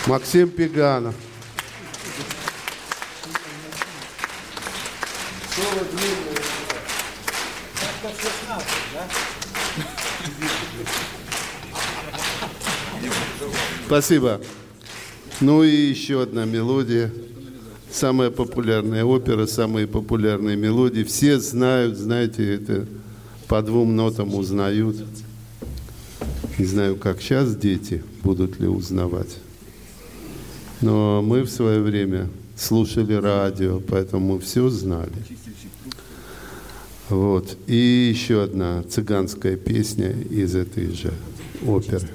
Максим 0.08 0.50
Пеганов. 0.50 1.14
Спасибо. 14.00 14.40
Ну 15.42 15.62
и 15.62 15.76
еще 15.76 16.22
одна 16.22 16.46
мелодия. 16.46 17.12
Самая 17.92 18.30
популярная 18.30 19.04
опера, 19.04 19.46
самые 19.46 19.88
популярные 19.88 20.56
мелодии. 20.56 21.04
Все 21.04 21.38
знают, 21.38 21.98
знаете, 21.98 22.56
это 22.56 22.86
по 23.50 23.62
двум 23.62 23.98
нотам 23.98 24.36
узнают. 24.36 24.96
Не 26.58 26.64
знаю, 26.64 26.96
как 26.96 27.20
сейчас 27.20 27.54
дети 27.58 28.02
будут 28.24 28.58
ли 28.62 28.70
узнавать. 28.70 29.36
Но 30.80 31.22
мы 31.22 31.42
в 31.42 31.50
свое 31.50 31.82
время 31.82 32.30
слушали 32.56 33.16
радио, 33.16 33.82
поэтому 33.82 34.36
мы 34.36 34.40
все 34.40 34.70
знали. 34.70 35.12
Вот. 37.10 37.58
И 37.68 37.76
еще 38.14 38.44
одна 38.44 38.82
цыганская 38.84 39.58
песня 39.58 40.12
из 40.12 40.56
этой 40.56 40.90
же 40.94 41.14
оперы. 41.68 42.08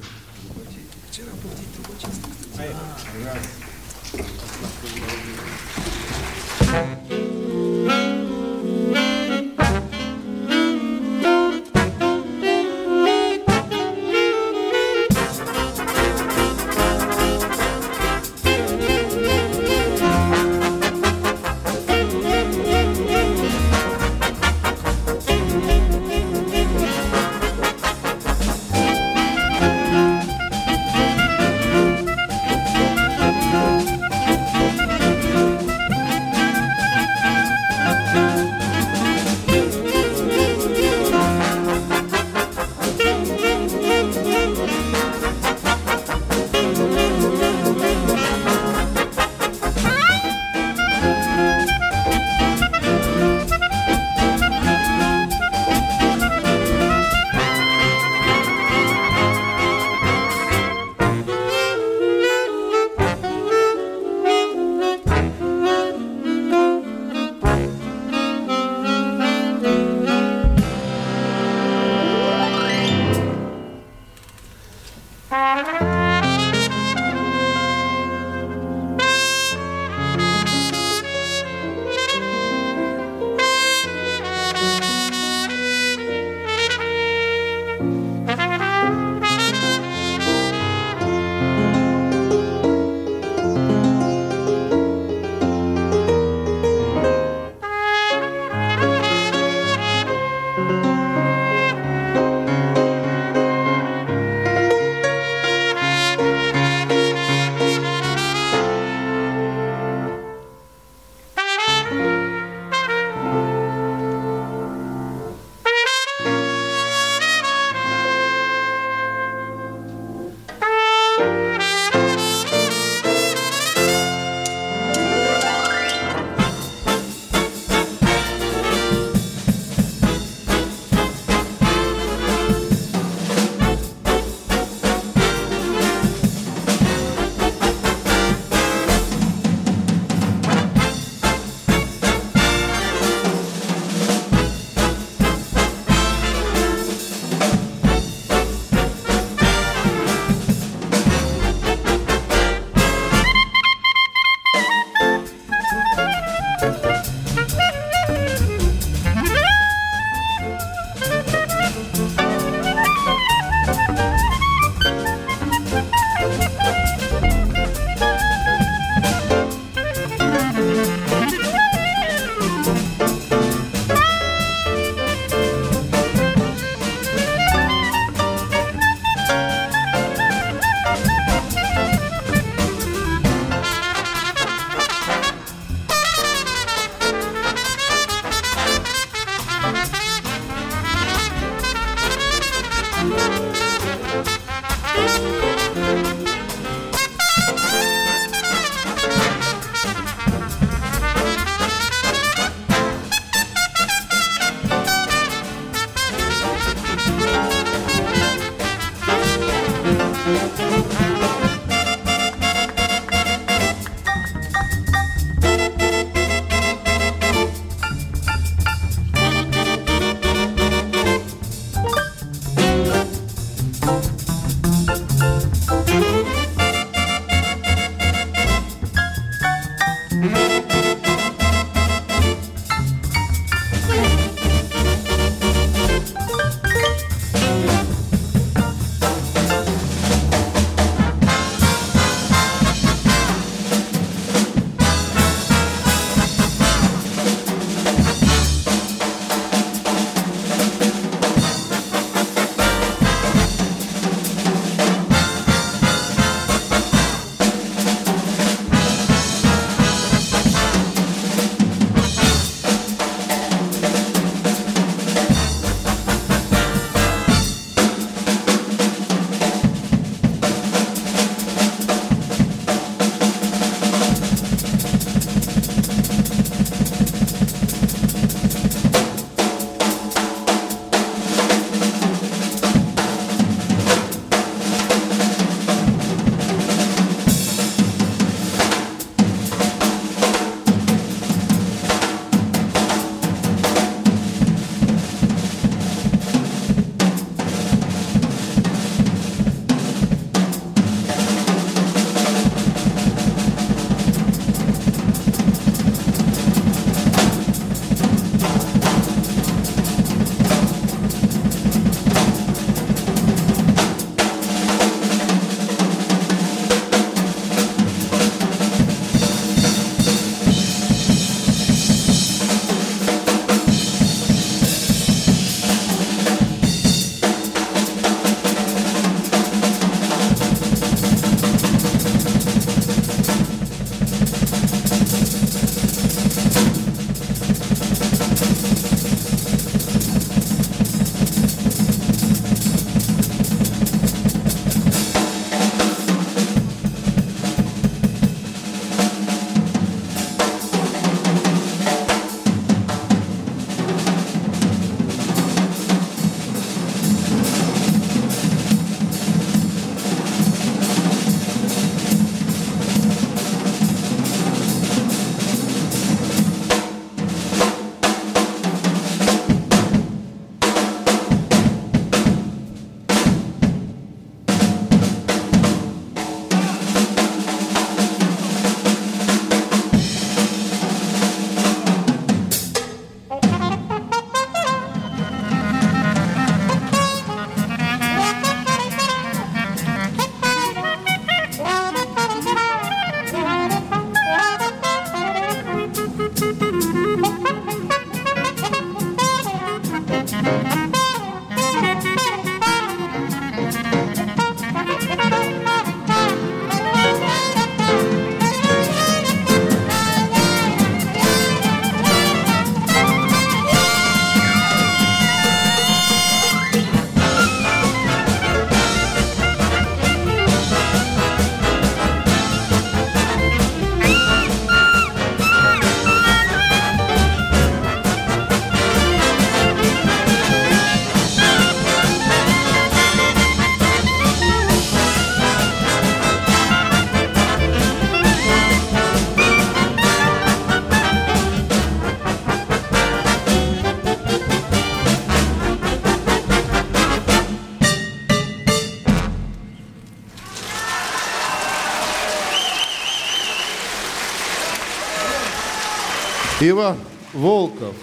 Иван 456.71 456.97
Волков, 457.35 457.95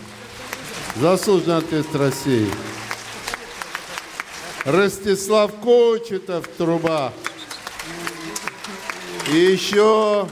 заслуженный 0.97 1.57
артист 1.57 1.95
России. 1.95 2.47
Ростислав 4.65 5.51
Кочетов, 5.63 6.47
труба. 6.57 7.11
И 9.31 9.35
еще 9.35 10.27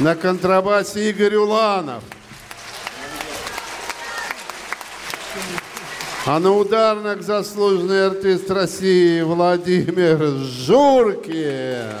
на 0.00 0.16
контрабасе 0.16 1.10
Игорь 1.10 1.36
Уланов. 1.36 2.02
А 6.26 6.40
на 6.40 6.52
ударных 6.52 7.22
заслуженный 7.22 8.08
артист 8.08 8.50
России 8.50 9.22
Владимир 9.22 10.18
Журкин. 10.38 11.92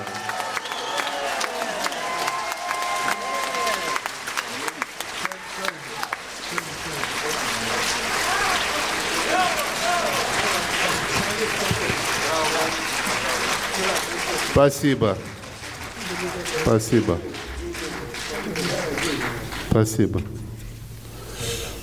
Спасибо. 14.52 15.16
Спасибо. 16.62 17.18
Спасибо. 19.70 20.20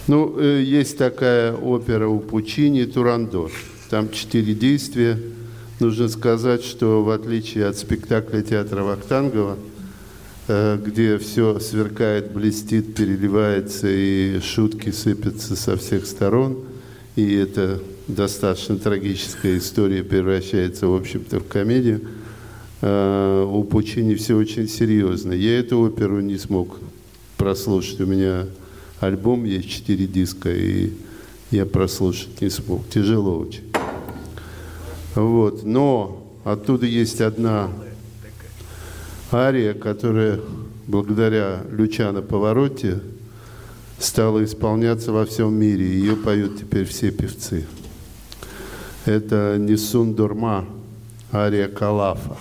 Ну, 0.05 0.39
э, 0.39 0.61
есть 0.61 0.95
такая 0.95 1.51
опера 1.51 2.07
у 2.07 2.19
Пучини 2.19 2.85
«Турандор». 2.85 3.51
Там 3.89 4.11
четыре 4.11 4.53
действия. 4.53 5.17
Нужно 5.79 6.09
сказать, 6.09 6.63
что 6.63 7.03
в 7.03 7.09
отличие 7.09 7.65
от 7.65 7.75
спектакля 7.75 8.43
театра 8.43 8.83
Вахтангова, 8.83 9.57
э, 10.47 10.79
где 10.85 11.17
все 11.17 11.59
сверкает, 11.59 12.31
блестит, 12.31 12.93
переливается 12.93 13.87
и 13.89 14.39
шутки 14.41 14.91
сыпятся 14.91 15.55
со 15.55 15.75
всех 15.75 16.05
сторон, 16.05 16.59
и 17.15 17.33
это 17.33 17.81
достаточно 18.07 18.77
трагическая 18.77 19.57
история 19.57 20.03
превращается, 20.03 20.85
в 20.85 20.93
общем-то, 20.93 21.39
в 21.39 21.47
комедию– 21.47 22.01
Э, 22.81 23.45
у 23.45 23.63
Пучини 23.63 24.15
все 24.15 24.35
очень 24.35 24.67
серьезно. 24.67 25.33
Я 25.33 25.59
эту 25.59 25.79
оперу 25.79 26.21
не 26.21 26.37
смог 26.37 26.79
прослушать. 27.37 27.99
У 28.01 28.05
меня 28.05 28.45
альбом 28.99 29.43
есть, 29.43 29.69
четыре 29.69 30.07
диска, 30.07 30.53
и 30.53 30.93
я 31.51 31.65
прослушать 31.65 32.41
не 32.41 32.49
смог. 32.49 32.87
Тяжело 32.89 33.37
очень. 33.37 33.63
Вот. 35.15 35.63
Но 35.63 36.23
оттуда 36.43 36.85
есть 36.85 37.21
одна 37.21 37.69
ария, 39.31 39.73
которая 39.73 40.39
благодаря 40.87 41.61
Лючано 41.71 42.21
Повороте 42.21 43.01
стала 43.99 44.43
исполняться 44.43 45.11
во 45.11 45.25
всем 45.25 45.53
мире. 45.53 45.85
Ее 45.85 46.15
поют 46.15 46.59
теперь 46.59 46.85
все 46.85 47.11
певцы. 47.11 47.65
Это 49.05 49.57
Нисун 49.59 50.13
Дурма, 50.13 50.65
ария 51.33 51.67
Калафа. 51.67 52.37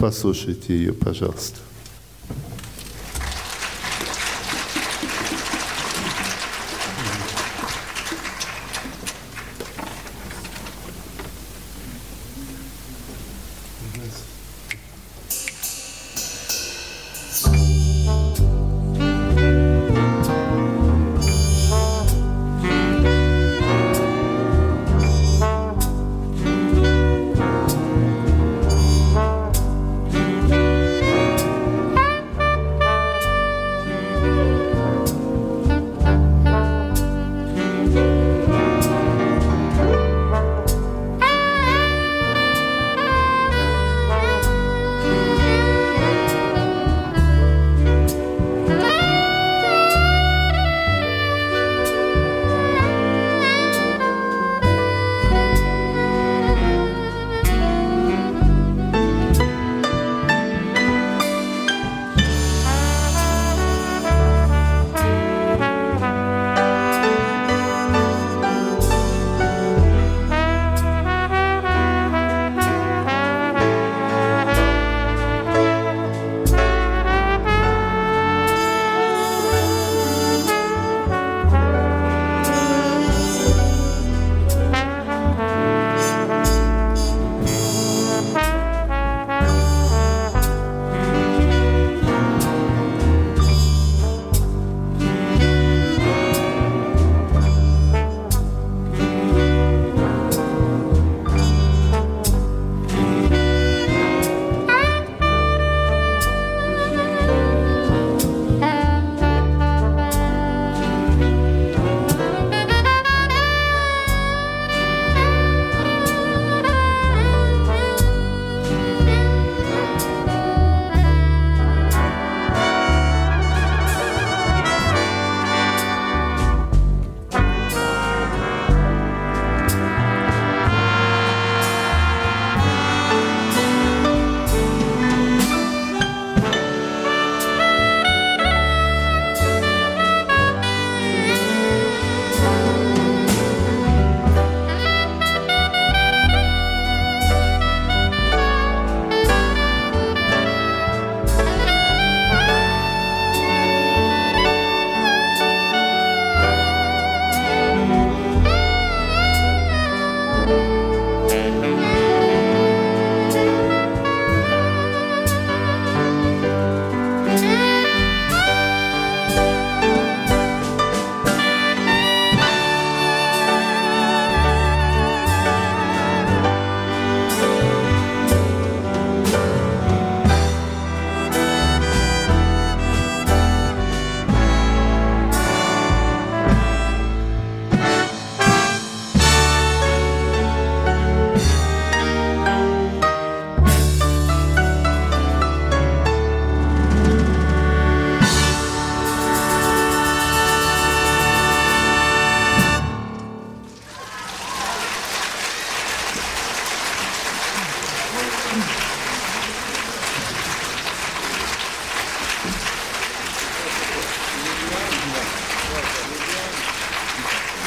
Послушайте 0.00 0.74
ее, 0.74 0.94
пожалуйста. 0.94 1.58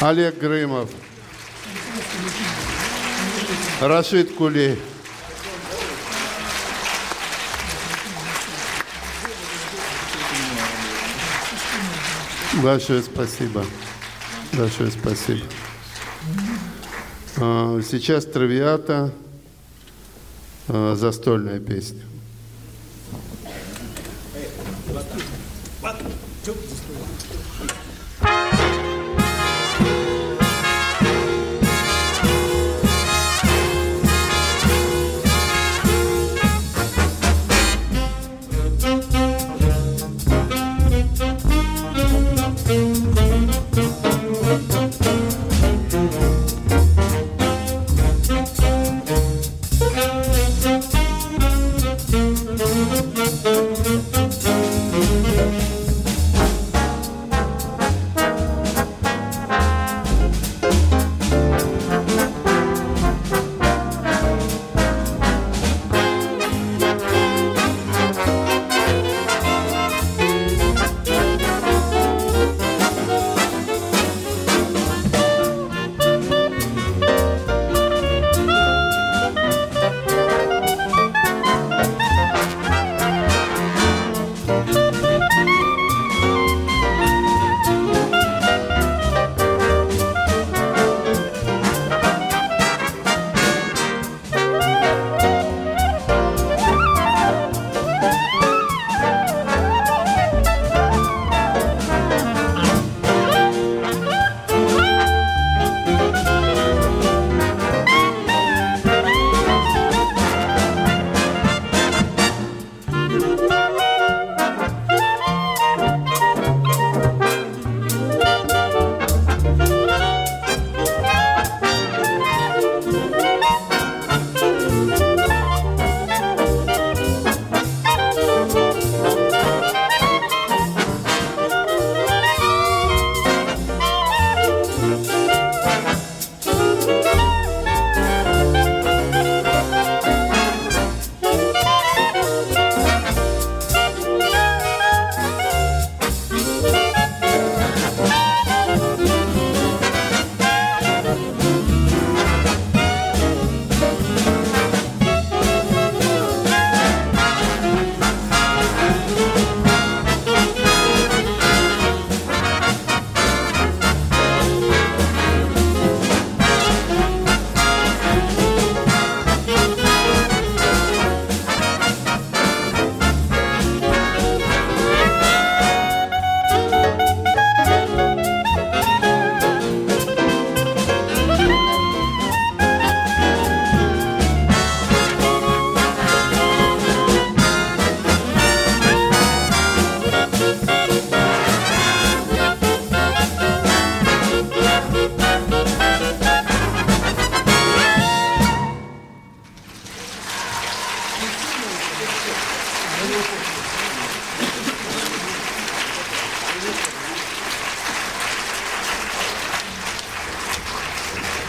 Олег 0.03 0.37
Грымов. 0.37 0.89
Рашид 3.79 4.35
Кулей. 4.35 4.77
Большое 12.61 13.01
спасибо. 13.01 13.65
Большое 14.51 14.91
спасибо. 14.91 15.45
А, 17.37 17.79
сейчас 17.81 18.25
травиата, 18.25 19.13
а, 20.67 20.95
застольная 20.97 21.61
песня. 21.61 22.03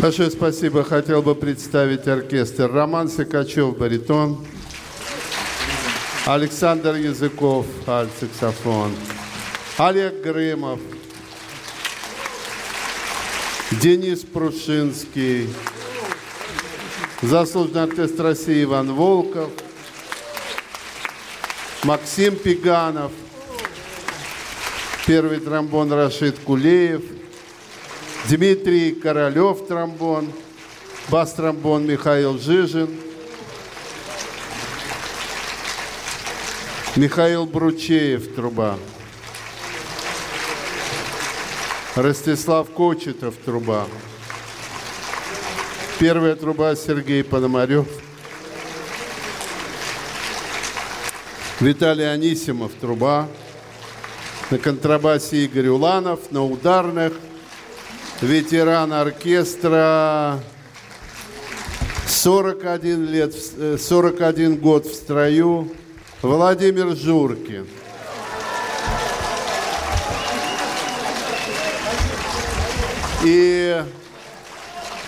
Большое 0.04 0.30
спасибо. 0.30 0.84
Хотел 0.84 1.22
бы 1.22 1.34
представить 1.34 2.06
оркестр. 2.06 2.70
Роман 2.70 3.08
Сикачев, 3.08 3.78
баритон. 3.78 4.46
Александр 6.26 6.96
Языков, 6.96 7.64
альт-саксофон. 7.86 8.94
Олег 9.78 10.20
Грымов. 10.20 10.78
Денис 13.80 14.20
Прушинский. 14.20 15.48
Заслуженный 17.22 17.84
артист 17.84 18.20
России 18.20 18.62
Иван 18.64 18.92
Волков. 18.92 19.48
Максим 21.82 22.36
Пиганов. 22.36 23.12
Первый 25.06 25.40
тромбон 25.40 25.90
Рашид 25.94 26.38
Кулеев. 26.40 27.13
Дмитрий 28.36 28.90
Королев, 28.90 29.64
тромбон. 29.68 30.32
Бас-тромбон 31.08 31.86
Михаил 31.86 32.36
Жижин. 32.36 32.90
Михаил 36.96 37.46
Бручеев, 37.46 38.34
труба. 38.34 38.76
Ростислав 41.94 42.70
Кочетов, 42.70 43.36
труба. 43.36 43.86
Первая 46.00 46.34
труба 46.34 46.74
Сергей 46.74 47.22
Пономарев. 47.22 47.86
Виталий 51.60 52.12
Анисимов, 52.12 52.72
труба. 52.80 53.28
На 54.50 54.58
контрабасе 54.58 55.44
Игорь 55.44 55.68
Уланов, 55.68 56.32
на 56.32 56.44
ударных 56.44 57.12
ветеран 58.20 58.92
оркестра, 58.92 60.40
41 62.06 63.06
лет, 63.06 63.34
41 63.34 64.56
год 64.56 64.86
в 64.86 64.94
строю, 64.94 65.70
Владимир 66.22 66.94
Журкин. 66.96 67.66
И 73.24 73.82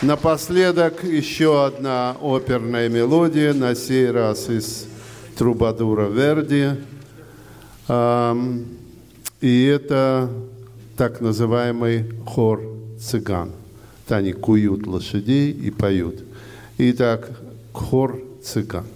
напоследок 0.02 1.04
еще 1.04 1.66
одна 1.66 2.16
оперная 2.20 2.88
мелодия, 2.88 3.52
на 3.54 3.74
сей 3.74 4.10
раз 4.10 4.48
из 4.48 4.86
Трубадура 5.36 6.06
Верди. 6.08 6.70
И 9.40 9.64
это 9.66 10.30
так 10.96 11.20
называемый 11.20 12.10
хор 12.26 12.75
цыган. 13.00 13.52
Они 14.08 14.32
куют 14.32 14.86
лошадей 14.86 15.50
и 15.50 15.70
поют. 15.70 16.22
Итак, 16.78 17.30
хор 17.72 18.20
цыган. 18.42 18.86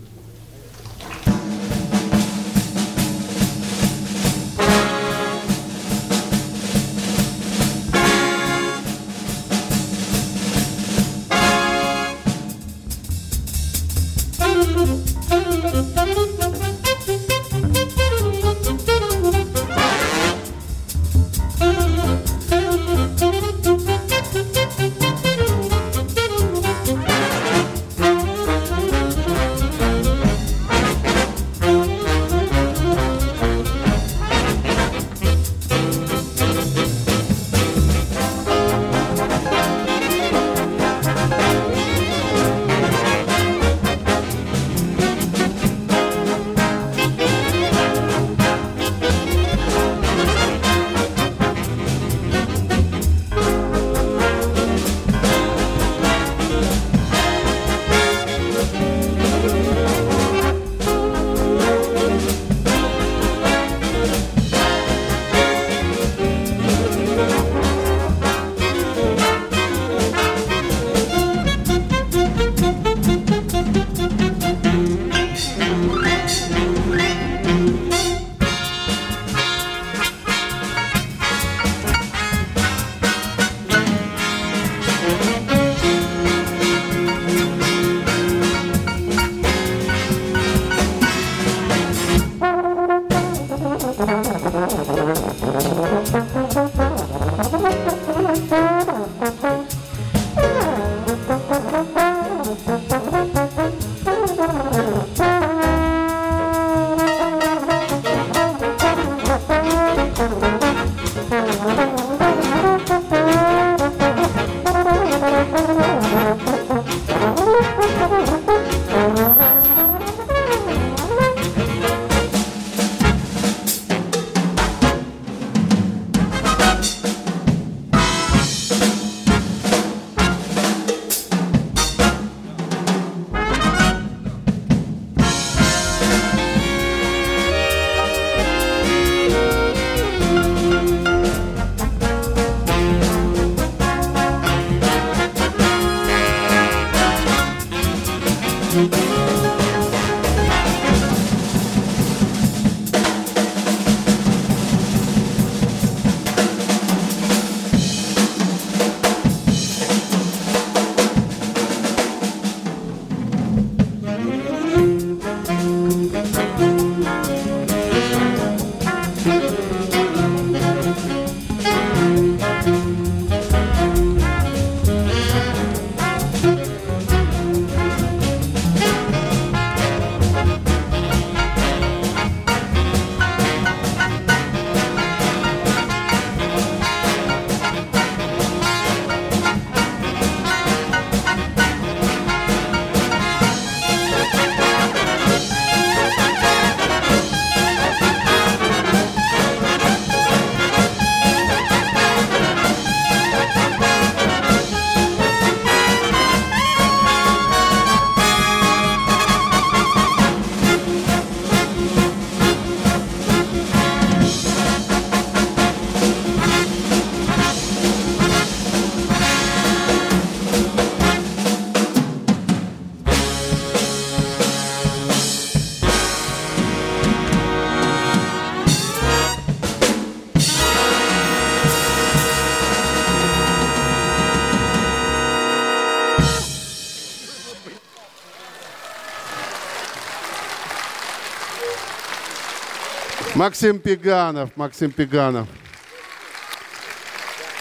Максим 243.41 243.79
Пеганов, 243.79 244.51
Максим 244.55 244.91
Пеганов. 244.91 245.49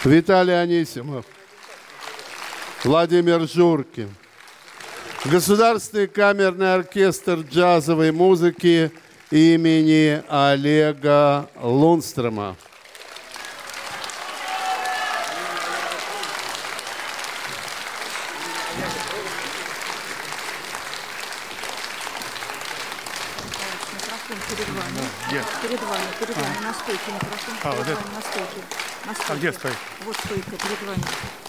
Виталий 0.04 0.60
Анисимов. 0.60 1.24
Владимир 2.84 3.48
Журкин. 3.48 4.14
Государственный 5.24 6.06
камерный 6.06 6.74
оркестр 6.74 7.38
джазовой 7.50 8.12
музыки 8.12 8.92
имени 9.30 10.22
Олега 10.28 11.48
Лунстрома. 11.62 12.56
А 25.90 25.92
а. 25.92 25.96
вами, 25.96 26.12
перед 26.20 26.36
вами 26.36 26.56
а. 26.56 26.62
на 26.62 26.72
стойке 26.72 27.10
микрофон. 27.12 27.54
А, 27.64 27.72
перед 27.72 27.86
вот 27.86 27.96
вами 27.96 28.14
на 28.14 28.20
стойке. 28.20 28.62
На 29.06 29.14
стойке. 29.14 29.32
А 29.32 29.36
где 29.36 29.52
стойка? 29.52 29.78
Вот 30.04 30.16
стойка 30.24 30.50
перед 30.50 30.82
вами. 30.82 31.02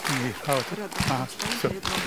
И, 0.10 0.36
а 0.48 0.56
вот. 0.56 0.66
Рядом. 0.72 0.98
Ага, 1.10 1.28
Стоим 1.38 1.58
все. 1.60 1.70
перед 1.70 1.84
вами. 1.84 2.02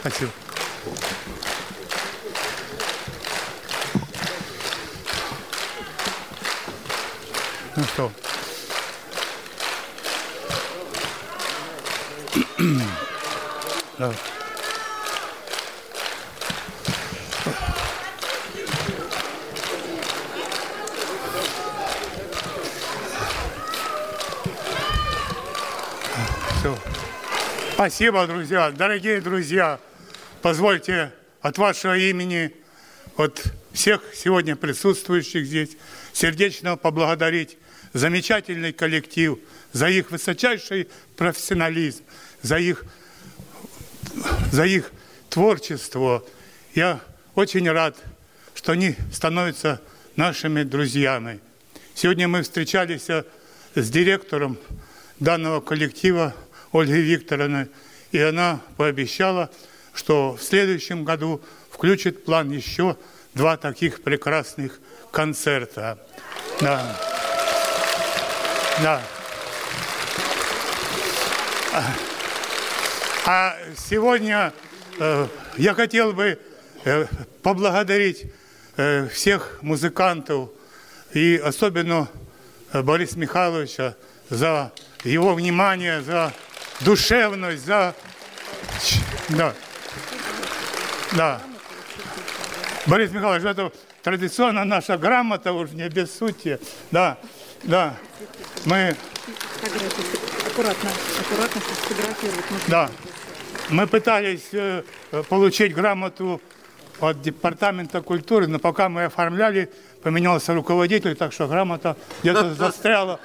Спасибо. 0.00 0.32
Ну 7.76 7.84
что? 7.84 8.12
да. 13.98 14.12
Спасибо, 27.78 28.26
друзья. 28.26 28.72
Дорогие 28.72 29.20
друзья, 29.20 29.78
позвольте 30.42 31.12
от 31.40 31.58
вашего 31.58 31.96
имени, 31.96 32.52
от 33.16 33.40
всех 33.72 34.02
сегодня 34.16 34.56
присутствующих 34.56 35.46
здесь, 35.46 35.76
сердечно 36.12 36.76
поблагодарить 36.76 37.56
замечательный 37.92 38.72
коллектив 38.72 39.38
за 39.72 39.86
их 39.90 40.10
высочайший 40.10 40.88
профессионализм, 41.16 42.02
за 42.42 42.58
их, 42.58 42.84
за 44.50 44.64
их 44.64 44.90
творчество. 45.30 46.24
Я 46.74 46.98
очень 47.36 47.70
рад, 47.70 47.96
что 48.56 48.72
они 48.72 48.96
становятся 49.12 49.80
нашими 50.16 50.64
друзьями. 50.64 51.38
Сегодня 51.94 52.26
мы 52.26 52.42
встречались 52.42 53.06
с 53.06 53.88
директором 53.88 54.58
данного 55.20 55.60
коллектива 55.60 56.34
Ольгой 56.72 57.00
Викторовной, 57.00 57.68
и 58.12 58.18
она 58.18 58.60
пообещала, 58.76 59.50
что 59.94 60.36
в 60.36 60.42
следующем 60.42 61.04
году 61.04 61.40
включит 61.70 62.24
план 62.24 62.50
еще 62.50 62.96
два 63.34 63.56
таких 63.56 64.02
прекрасных 64.02 64.80
концерта. 65.10 65.98
Да. 66.60 66.96
Да. 68.82 69.02
А 73.26 73.56
сегодня 73.76 74.52
э, 74.98 75.26
я 75.56 75.74
хотел 75.74 76.12
бы 76.12 76.38
э, 76.84 77.06
поблагодарить 77.42 78.32
э, 78.76 79.08
всех 79.08 79.58
музыкантов 79.60 80.50
и 81.12 81.40
особенно 81.44 82.08
э, 82.72 82.82
Бориса 82.82 83.18
Михайловича 83.18 83.96
за 84.30 84.72
его 85.04 85.34
внимание, 85.34 86.00
за 86.00 86.32
душевность, 86.80 87.64
за... 87.64 87.94
Да. 89.30 89.54
Да. 91.12 91.40
Борис 92.86 93.10
Михайлович, 93.10 93.44
это 93.44 93.72
традиционно 94.02 94.64
наша 94.64 94.96
грамота, 94.96 95.52
уж 95.52 95.70
не 95.70 95.88
без 95.88 96.16
сути. 96.16 96.58
Да, 96.90 97.18
да. 97.64 97.96
Мы, 98.64 98.96
Фотографии. 99.60 100.48
Аккуратно, 100.50 100.90
аккуратно, 101.20 101.60
сфотографировать. 101.60 102.44
да, 102.68 102.90
мы 103.70 103.86
пытались 103.86 104.48
э, 104.52 104.82
получить 105.28 105.74
грамоту 105.74 106.40
от 107.00 107.20
Департамента 107.22 108.00
культуры, 108.02 108.46
но 108.46 108.58
пока 108.58 108.88
мы 108.88 109.04
оформляли, 109.04 109.70
поменялся 110.02 110.54
руководитель, 110.54 111.14
так 111.16 111.32
что 111.32 111.46
грамота 111.46 111.96
где-то 112.22 112.54
застряла. 112.54 113.20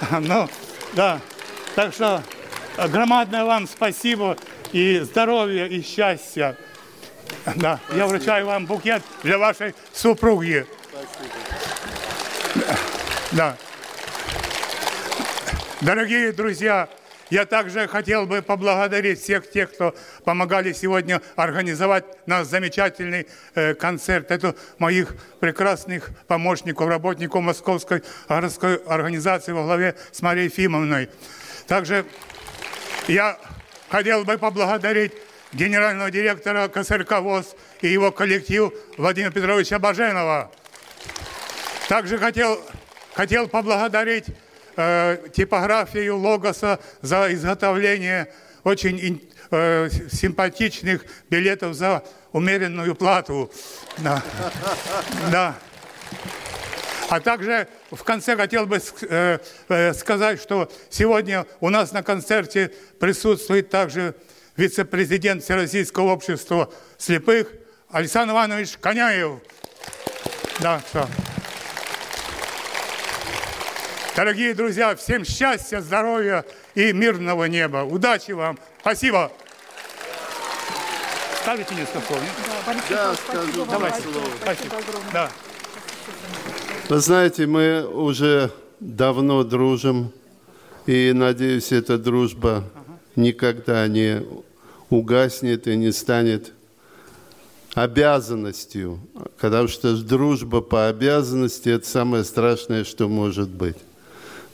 Ну, 0.10 0.48
да. 0.94 1.20
Так 1.74 1.92
что 1.92 2.22
громадное 2.76 3.44
вам 3.44 3.66
спасибо 3.66 4.36
и 4.72 5.00
здоровья, 5.00 5.66
и 5.66 5.82
счастья. 5.82 6.56
Да, 7.56 7.80
я 7.94 8.06
вручаю 8.06 8.46
вам 8.46 8.66
букет 8.66 9.02
для 9.22 9.38
вашей 9.38 9.74
супруги. 9.92 10.66
Да. 13.32 13.56
Дорогие 15.80 16.32
друзья, 16.32 16.88
я 17.30 17.46
также 17.46 17.88
хотел 17.88 18.26
бы 18.26 18.42
поблагодарить 18.42 19.20
всех 19.20 19.50
тех, 19.50 19.72
кто 19.72 19.94
помогали 20.24 20.72
сегодня 20.72 21.22
организовать 21.34 22.04
наш 22.26 22.46
замечательный 22.46 23.26
э, 23.54 23.74
концерт. 23.74 24.30
Это 24.30 24.54
моих 24.78 25.16
прекрасных 25.40 26.10
помощников, 26.26 26.88
работников 26.88 27.42
Московской 27.42 28.02
городской 28.28 28.76
организации 28.86 29.52
во 29.52 29.64
главе 29.64 29.96
с 30.12 30.20
Марией 30.20 30.44
Ефимовной. 30.44 31.08
Также 31.66 32.04
я 33.08 33.38
хотел 33.88 34.24
бы 34.24 34.38
поблагодарить 34.38 35.12
генерального 35.52 36.10
директора 36.10 36.68
КСРК 36.68 37.20
ВОЗ 37.20 37.54
и 37.80 37.88
его 37.88 38.10
коллектив 38.10 38.72
Владимира 38.96 39.30
Петровича 39.30 39.78
Баженова. 39.78 40.50
Также 41.88 42.18
хотел, 42.18 42.60
хотел 43.14 43.48
поблагодарить 43.48 44.26
э, 44.76 45.18
типографию 45.34 46.16
Логоса 46.16 46.80
за 47.02 47.32
изготовление 47.34 48.32
очень 48.64 49.28
э, 49.50 49.88
симпатичных 50.10 51.04
билетов 51.28 51.74
за 51.74 52.02
умеренную 52.32 52.94
плату. 52.94 53.52
Да. 53.98 54.22
Да. 55.30 55.54
А 57.08 57.20
также 57.20 57.68
в 57.90 58.02
конце 58.04 58.36
хотел 58.36 58.66
бы 58.66 58.80
э, 59.02 59.38
э, 59.68 59.92
сказать, 59.94 60.40
что 60.40 60.70
сегодня 60.88 61.46
у 61.60 61.68
нас 61.68 61.92
на 61.92 62.02
концерте 62.02 62.72
присутствует 62.98 63.70
также 63.70 64.14
вице-президент 64.56 65.42
Всероссийского 65.42 66.12
общества 66.12 66.72
слепых 66.98 67.48
Александр 67.90 68.32
Иванович 68.32 68.78
Коняев. 68.80 69.40
Да, 70.60 70.80
все. 70.88 71.06
Дорогие 74.14 74.54
друзья, 74.54 74.94
всем 74.94 75.24
счастья, 75.24 75.80
здоровья 75.80 76.44
и 76.74 76.92
мирного 76.92 77.44
неба. 77.44 77.78
Удачи 77.78 78.32
вам. 78.32 78.58
Спасибо. 78.80 79.32
Ставите 81.40 81.74
несколько 81.74 82.06
слов, 82.06 82.20
нет? 82.20 82.30
Да, 82.46 82.54
Борис 82.66 82.82
Михайлович, 82.88 83.20
спасибо 83.26 83.66
Давайте. 83.66 84.02
большое. 84.02 84.26
Спасибо. 84.42 84.76
огромное. 84.76 85.12
Да. 85.12 85.30
Вы 86.92 87.00
знаете, 87.00 87.46
мы 87.46 87.86
уже 87.86 88.50
давно 88.78 89.44
дружим, 89.44 90.12
и 90.84 91.12
надеюсь, 91.14 91.72
эта 91.72 91.96
дружба 91.96 92.64
никогда 93.16 93.88
не 93.88 94.22
угаснет 94.90 95.66
и 95.68 95.76
не 95.76 95.90
станет 95.90 96.52
обязанностью, 97.72 99.00
потому 99.40 99.68
что 99.68 99.96
дружба 99.96 100.60
по 100.60 100.88
обязанности– 100.88 101.68
это 101.70 101.88
самое 101.88 102.24
страшное, 102.24 102.84
что 102.84 103.08
может 103.08 103.48
быть. 103.48 103.78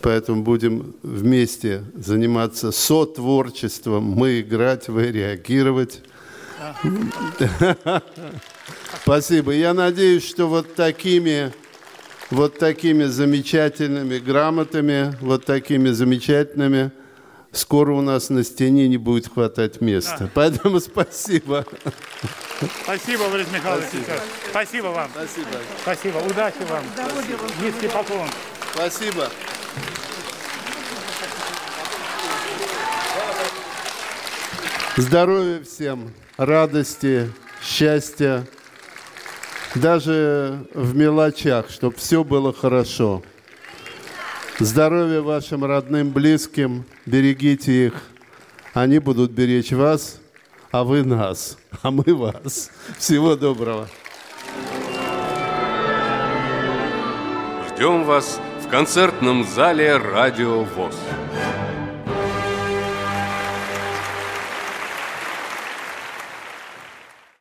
Поэтому 0.01 0.45
будем 0.45 0.95
вместе 1.03 1.83
заниматься 1.97 2.71
сотворчеством, 2.71 4.05
мы 4.05 4.43
играть, 4.43 4.87
вы 4.87 5.11
реагировать. 5.11 6.03
Спасибо. 9.03 9.51
Я 9.51 9.75
надеюсь, 9.75 10.25
что 10.25 10.47
вот 10.47 10.77
такими, 10.77 11.53
вот 12.31 12.59
такими 12.59 13.05
замечательными 13.05 14.19
грамотами, 14.19 15.15
вот 15.21 15.45
такими 15.45 15.91
замечательными, 15.91 16.91
скоро 17.53 17.93
у 17.93 18.01
нас 18.01 18.31
на 18.31 18.45
стене 18.45 18.89
не 18.89 18.99
будет 18.99 19.29
хватать 19.33 19.81
места. 19.81 20.31
Поэтому 20.35 20.81
спасибо. 20.81 21.65
Спасибо, 22.83 23.29
Борис 23.31 23.47
Михайлович. 23.53 23.89
Спасибо 24.51 24.87
вам. 24.87 25.11
Спасибо. 25.13 25.49
Спасибо. 25.83 26.19
Удачи 26.19 26.57
вам. 26.69 26.85
Здоровья 26.95 27.37
вам. 27.37 27.65
Низкий 27.65 27.89
поклон. 27.89 28.29
Спасибо. 28.75 29.29
Здоровья 34.97 35.63
всем, 35.63 36.13
радости, 36.37 37.33
счастья, 37.63 38.45
даже 39.75 40.67
в 40.75 40.97
мелочах, 40.97 41.71
чтобы 41.71 41.97
все 41.97 42.25
было 42.25 42.53
хорошо. 42.53 43.23
Здоровья 44.59 45.21
вашим 45.21 45.65
родным, 45.65 46.11
близким, 46.11 46.85
берегите 47.07 47.87
их. 47.87 48.03
Они 48.75 48.99
будут 48.99 49.31
беречь 49.31 49.73
вас, 49.73 50.21
а 50.71 50.85
вы 50.85 51.05
нас, 51.05 51.59
а 51.83 51.91
мы 51.91 52.15
вас. 52.15 52.71
Всего 52.99 53.37
доброго. 53.37 53.89
Ждем 57.69 58.05
вас 58.05 58.41
в 58.61 58.69
концертном 58.69 59.45
зале 59.45 59.97
«Радио 59.97 60.65
ВОЗ». 60.65 60.95